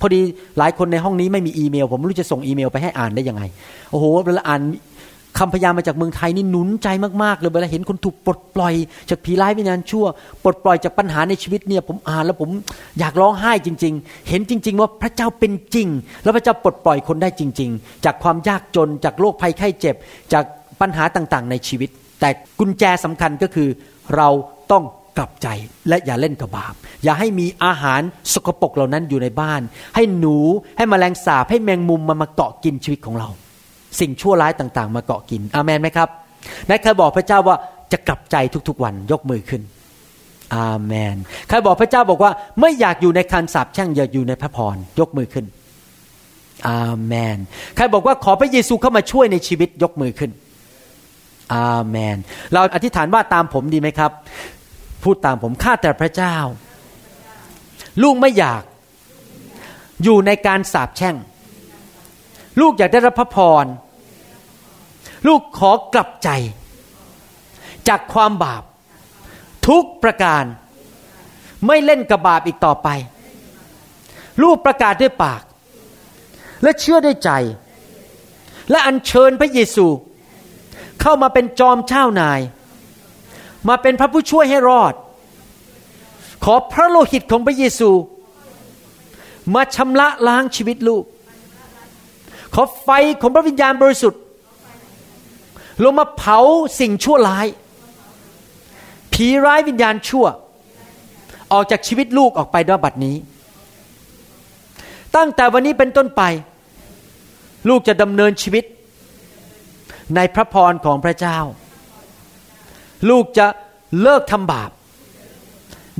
[0.00, 0.20] พอดี
[0.58, 3.42] หลายคนในห้องนี้ไม่มีอีเมล ผมไม่รู้จะส่งอีเมลไปให้อ่านได้ยังไง
[3.90, 4.60] โอ้โหเวลาอ่าน
[5.38, 6.88] คำพยามาจากเมืองไทยนี่หนุนใจ
[7.22, 8.74] มากๆเลยเวลาเห็นคนถูกปลดปล่อย
[9.10, 10.06] จากผีร้ายวิญญาณชั่ว
[10.42, 12.50] ปลดปล่อยจากปัญหาในชีวิตเนี่ยผมอ่านแล้วผม
[12.98, 15.88] อยากร้องไห้จริง ๆ เห็นจริง ๆ ว่าพระเจ้าเป็นจริง
[16.22, 19.96] แล้วพระเจ้าปลดปล่อยคนได้จริง ๆ จากความยากจนจากโรคภัยไข้เจ็บ
[20.32, 20.44] จาก
[20.80, 23.68] ปัญหาต่างๆ ในชีวิต แต่กุญแจสำคัญก็คือ
[24.16, 24.28] เรา
[24.72, 24.84] ต้อง
[25.16, 25.48] กลับใจ
[25.88, 26.74] และอย่าเล่นกับบาป
[27.04, 28.00] อย่าให้มีอาหาร
[28.32, 29.60] สกปรกเหล่านั้นอยู่ในบ้าน
[29.94, 30.36] ให้หนู
[30.76, 33.28] ให้มแมลงสาบให้แมงมุมมามาเกาะกินชีวิตของเรา
[34.00, 36.08] สิ่งชั่วร้ายต่างๆ มาเกาะกิน อาเมนไหมครับ
[36.68, 37.56] นายเคยบอกพระเจ้าว่า
[37.92, 38.36] จะกลับใจ
[38.68, 39.62] ทุกๆวันยกมือขึ้น
[40.56, 41.16] อาเมน
[41.48, 45.46] ใครบอกพระเจ้าบอกว่า ไม่อยากอยู่ในคันสาปแช่งอยากอยู่ในพระพรยกมือขึ้น
[46.68, 47.36] อาเมน
[47.76, 50.30] ใครบอกว่าขอพระเยซูเข้ามาช่วยในชีวิตยกมือขึ้น
[51.54, 52.16] อาเมน
[52.52, 54.10] เราอธิษฐานว่าตามผมดีไหมครับ
[55.02, 56.36] พูดตามผมข้าแต่พระเจ้า
[58.02, 58.62] ลูกไม่อยาก
[60.04, 61.16] อยู่ในการสาปแช่ง
[62.60, 63.64] ลูกอยากได้รับพระพร
[65.26, 66.28] ลูกขอกลับใจ
[67.88, 68.62] จากความบาป
[69.68, 70.44] ทุกประการ
[71.66, 72.88] ไม่เล่นกับบาปอีกต่อไป
[74.42, 75.42] ลูกประกาศด้วยปาก
[76.62, 77.30] และเชื่อด้วยใจ
[78.70, 79.86] และอัญเชิญพระเยซู
[81.00, 82.40] เข้ามาเป็นจอมเช่านาย
[83.68, 84.94] มาเป็นพระผู้ช่วยให้รอด
[86.44, 87.90] ขอพระโลหิตของพระเยซู
[89.54, 91.04] มาชำระล้างชีวิตลูก
[92.54, 92.88] ขอไฟ
[93.20, 94.20] ของพระวิญญาณบริสุทธิ์
[95.84, 96.38] ลงมาเผา
[96.80, 97.46] สิ่งชั่วร้าย
[99.12, 100.26] ผีร้ายวิญญาณชั่ว
[101.52, 103.16] ออกจากชีวิตลูกออกไปด้วยบัดนี้
[105.16, 106.22] ตั้งแต่วันนี้เป็นต้นไป
[107.68, 108.64] ลูกจะดำเนินชีวิต
[110.16, 111.38] ในพระพรของพระเจ้า
[113.10, 113.46] ลูกจะ
[114.02, 114.70] เลิกทำบาป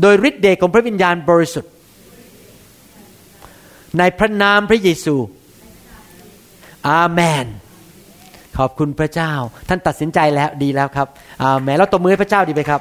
[0.00, 1.72] โดยฤทธิ์เดชของพระวิญญาณบริสุทธิ์
[3.98, 5.16] ในพระนามพระเยซู
[6.88, 7.46] อาเมน
[8.58, 9.32] ขอบคุณพระเจ้า
[9.68, 11.08] ท่านตัดสินใจแล้วดีแล้วครับ
[11.44, 12.80] อาเมนแล้วตบมือให้พระเจ้าดีไหมครับ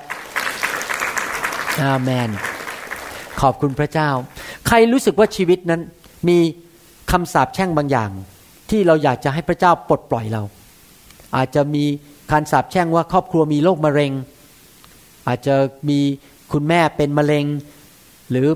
[1.83, 2.29] อาเมน
[3.41, 4.09] ขอบคุณพระเจ้า
[4.67, 5.81] ใครรู้สึกว่าชีวิตนั้น
[6.27, 6.37] มี
[7.11, 8.11] คำสาปแช่งบางอย่าง
[8.69, 10.43] ที่เราอยากจะให้พระเจ้าปลดปล่อยเรา
[11.35, 11.85] อาจจะมี
[12.31, 14.11] การสาบแช่งว่าครอบครัวมีโรคมะเร็ง
[15.27, 15.55] อาจจะ
[15.89, 15.99] มี
[16.51, 17.45] คุณแม่เป็นมะเร็ง
[18.29, 18.47] หรือ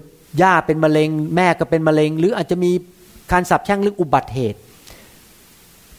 [0.41, 2.71] ย่าเป็นมะเร็ง แม่ก็เป็นมะเร็ง หรืออาจจะมี
[3.31, 4.59] การสาบแช่งเรื่องอุบัติเหตุ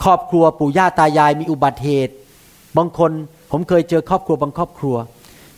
[0.06, 2.14] ครอบครัวปู่ย่าตายายมีอุบัติเหตุ
[2.76, 3.10] บางคน
[3.50, 4.96] ผมเคยเจอครอบครัวบางครอบครัว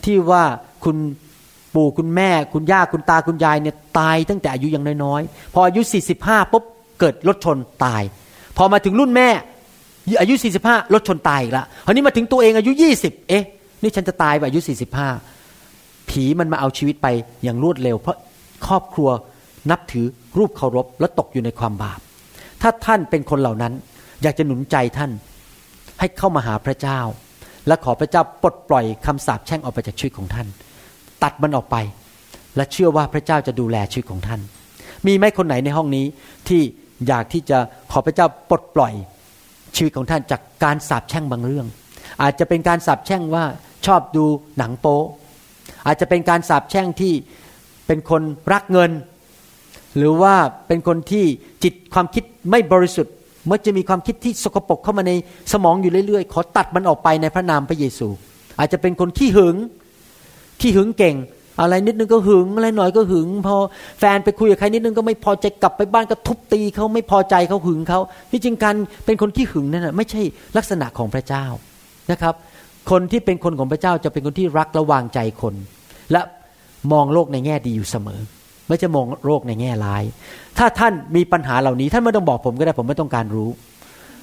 [0.04, 0.44] ที่ว่า
[0.84, 0.96] คุณ
[1.74, 5.80] ปู่คุณแม่ คุณย่าคุณตาคุณยายเนี่ยตายตั้งแต่อายุยังน้อยๆ พออายุ
[6.16, 6.64] 45ปุ๊บ
[7.00, 8.02] เกิดรถชนตาย
[8.56, 9.28] พอมาถึงรุ่นแม่
[10.20, 10.34] อายุ
[10.64, 13.44] 45รถชนตายอีกละคราวนี้มาถึงตัวเองอายุ 20 เอ๊ะ
[13.82, 14.60] นี่ฉันจะตายไปอายุ
[15.34, 17.06] 45 ผีมันมาเอาชีวิตไป
[17.44, 18.16] อย่างรวดเร็ว เพราะ
[18.66, 19.08] ครอบครัว
[19.70, 20.06] นับถือ
[20.38, 22.00] รูปเคารพและตกอยู่ในความบาป
[22.62, 23.72] ถ้าท่านเป็นคนเหล่านั้น
[24.22, 25.10] อยากจะหนุนใจท่าน
[26.00, 27.00] ให้เข้ามาหาพระเจ้า
[27.66, 30.46] และขอพระเจ้าปลดปล่อยคำสาปแช่งออกไปจากชีวิตของท่าน
[31.22, 31.76] ตัดมันออกไป
[32.56, 34.40] และเชื่อว่าพระเจ้าจะดูแลชีวิตของท่าน
[35.06, 36.06] มีไหมคนไหนในห้องนี้
[36.48, 36.60] ที่
[37.06, 37.58] อยากที่จะ
[37.92, 38.92] ขอพระเจ้าปลดปล่อย
[39.76, 41.66] ชีวิตของท่านจากการสาบแช่งบางเรื่อง
[42.22, 43.44] อาจจะเป็นการสาบแช่งว่า
[43.86, 44.24] ชอบดู
[44.58, 45.00] หนังโป๊
[45.86, 47.12] อาจจะเป็นการสาบแช่งที่
[47.86, 48.90] เป็นคนรักเงิน
[49.96, 50.34] หรือว่า
[50.66, 51.24] เป็นคนที่
[51.64, 53.14] จิตความคิดไม่บริสุทธิ์
[53.48, 55.12] มื่อจะมีความคิดที่สกปรกเข้ามาใน
[55.52, 58.08] สมองอยู่เรื่อยๆ ขอตัดมันออกไปในพระนามพระเยซู
[58.58, 59.56] อาจจะเป็นคนขี้หึง
[60.60, 61.16] ขี้หึงเก่ง
[61.60, 63.56] อะไรนิดนึงก็หึงอะไรหน่อยก็หึง พอ
[63.98, 68.74] แฟนไปคุยกับใครนิดนึงก็ไม่พอใจกลับไปบ้านก็ทุบตีเขาไม่พอใจเขาหึงเขาที่จริงการ
[69.04, 70.22] เป็นคนที่หึงนั่นไม่ใช่
[70.56, 71.44] ลักษณะของพระเจ้า
[72.12, 72.34] นะครับ
[72.90, 75.54] คนที่เป็นคนของพระเจ้าจะเป็นคนที่รักและวางใจคน
[76.12, 76.20] และ
[76.92, 78.20] มองโลกในแง่ดีอยู่เสมอ
[78.68, 80.02] ไม่จะมองโลกในแง่ร้าย
[80.58, 83.50] ถ้าท่านมีปัญหาเหล่านี้ท่านไม่ต้องบอกผมก็ได้ผมไม่ต้องการรู้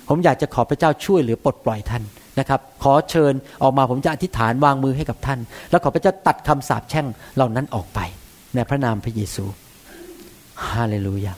[0.09, 2.03] ผมอยากจะขอพระเจ้าช่วยหรือปลดปล่อยท่าน
[2.39, 3.33] นะครับ ขอเชิญ
[3.63, 5.39] ออกมาผมจะอธิษฐานวางมือให้กับท่าน
[5.69, 7.99] แล้วขอพระเจ้าตัดคำสาปแช่งเหล่านั้นออกไป
[8.55, 9.45] ในพระนามพระเยซู
[10.69, 11.33] ฮาเลลูยา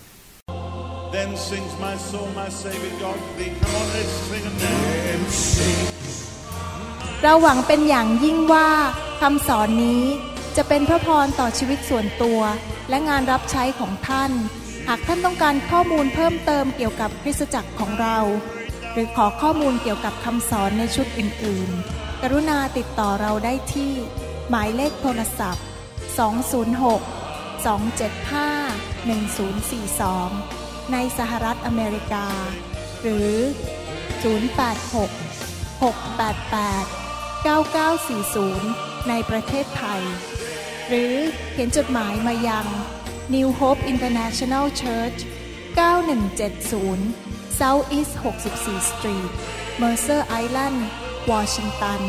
[1.17, 3.51] Then sings my soul, my Savior God to thee.
[3.61, 5.21] Come on, let's sing a name.
[7.23, 8.69] เราหวังเป็นอย่างยิ่งว่า
[9.21, 10.03] คำสอนนี้
[10.57, 12.39] จะเป็นพระพรต่อชีวิตส่วนตัว
[12.89, 14.31] และงานรับใช้ของท่าน
[14.87, 18.17] หากท่านต้องการข้อมูลเพิ่มเติมเกี่ยวกับคริสตจักรของเรา
[18.91, 23.93] หรือขอข้อมูลเกี่ยวกับคำสอนในชุดอื่น ๆ กรุณาติดต่อเราได้ที่
[24.49, 25.65] หมายเลขโทรศัพท์
[26.17, 32.27] 206 275 1042 ในสหรัฐอเมริกา
[33.01, 33.33] หรือ
[34.21, 37.47] 086 688
[38.65, 40.01] 9940 ในประเทศไทย
[40.87, 41.15] หรือ
[41.51, 42.67] เขียนจดหมายมายัง
[43.33, 45.19] New Hope International Church
[46.17, 48.13] 9170 South East
[48.53, 49.31] 64 Street
[49.81, 50.79] Mercer Island
[51.31, 52.01] Washington